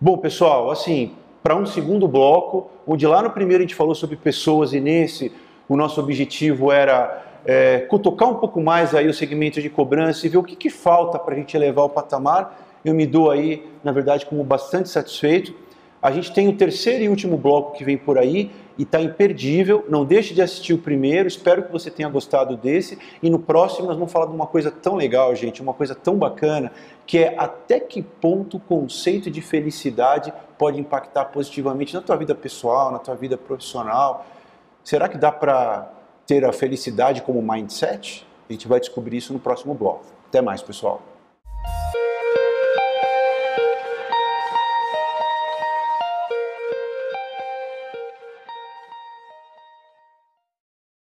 Bom, 0.02 0.18
pessoal, 0.18 0.72
assim, 0.72 1.14
para 1.44 1.56
um 1.56 1.66
segundo 1.66 2.08
bloco, 2.08 2.72
onde 2.88 3.06
lá 3.06 3.22
no 3.22 3.30
primeiro 3.30 3.62
a 3.62 3.66
gente 3.68 3.76
falou 3.76 3.94
sobre 3.94 4.16
pessoas 4.16 4.74
e 4.74 4.80
nesse 4.80 5.32
o 5.68 5.78
nosso 5.78 6.00
objetivo 6.02 6.72
era 6.72 7.29
é, 7.46 7.80
cutucar 7.80 8.30
um 8.30 8.36
pouco 8.36 8.62
mais 8.62 8.94
aí 8.94 9.08
o 9.08 9.14
segmento 9.14 9.62
de 9.62 9.70
cobrança 9.70 10.26
e 10.26 10.30
ver 10.30 10.38
o 10.38 10.44
que, 10.44 10.56
que 10.56 10.70
falta 10.70 11.18
para 11.18 11.34
a 11.34 11.38
gente 11.38 11.56
elevar 11.56 11.86
o 11.86 11.90
patamar. 11.90 12.68
Eu 12.84 12.94
me 12.94 13.06
dou 13.06 13.30
aí, 13.30 13.66
na 13.84 13.92
verdade, 13.92 14.26
como 14.26 14.44
bastante 14.44 14.90
satisfeito. 14.90 15.54
A 16.02 16.12
gente 16.12 16.32
tem 16.34 16.48
o 16.48 16.56
terceiro 16.56 17.04
e 17.04 17.10
último 17.10 17.38
bloco 17.38 17.74
que 17.74 17.84
vem 17.84 17.98
por 17.98 18.18
aí 18.18 18.52
e 18.78 18.84
está 18.84 19.02
imperdível. 19.02 19.86
Não 19.90 20.06
deixe 20.06 20.34
de 20.34 20.42
assistir 20.42 20.74
o 20.74 20.78
primeiro. 20.78 21.28
Espero 21.28 21.64
que 21.64 21.72
você 21.72 21.92
tenha 21.92 22.08
gostado 22.08 22.56
desse. 22.56 22.98
E 23.22 23.30
no 23.30 23.38
próximo 23.38 23.88
nós 23.88 23.98
vamos 23.98 24.12
falar 24.12 24.28
de 24.28 24.32
uma 24.32 24.48
coisa 24.48 24.72
tão 24.72 24.96
legal, 24.96 25.36
gente, 25.36 25.62
uma 25.62 25.74
coisa 25.74 25.94
tão 25.94 26.16
bacana, 26.16 26.72
que 27.06 27.18
é 27.18 27.36
até 27.38 27.82
que 27.82 28.02
ponto 28.02 28.56
o 28.56 28.60
conceito 28.62 29.30
de 29.30 29.42
felicidade 29.42 30.32
pode 30.58 30.80
impactar 30.80 31.26
positivamente 31.26 31.94
na 31.94 32.02
tua 32.02 32.16
vida 32.16 32.34
pessoal, 32.34 32.92
na 32.92 33.00
tua 33.00 33.16
vida 33.16 33.38
profissional. 33.38 34.26
Será 34.82 35.10
que 35.10 35.18
dá 35.18 35.34
para 35.34 35.99
ter 36.30 36.46
a 36.46 36.54
felicidade 36.54 37.24
como 37.24 37.42
mindset? 37.42 38.24
A 38.48 38.54
gente 38.54 38.68
vai 38.68 38.80
descobrir 38.80 39.18
isso 39.18 39.34
no 39.34 39.40
próximo 39.40 39.74
bloco. 39.74 40.06
Até 40.28 40.44
mais, 40.44 40.62
pessoal. 40.62 41.02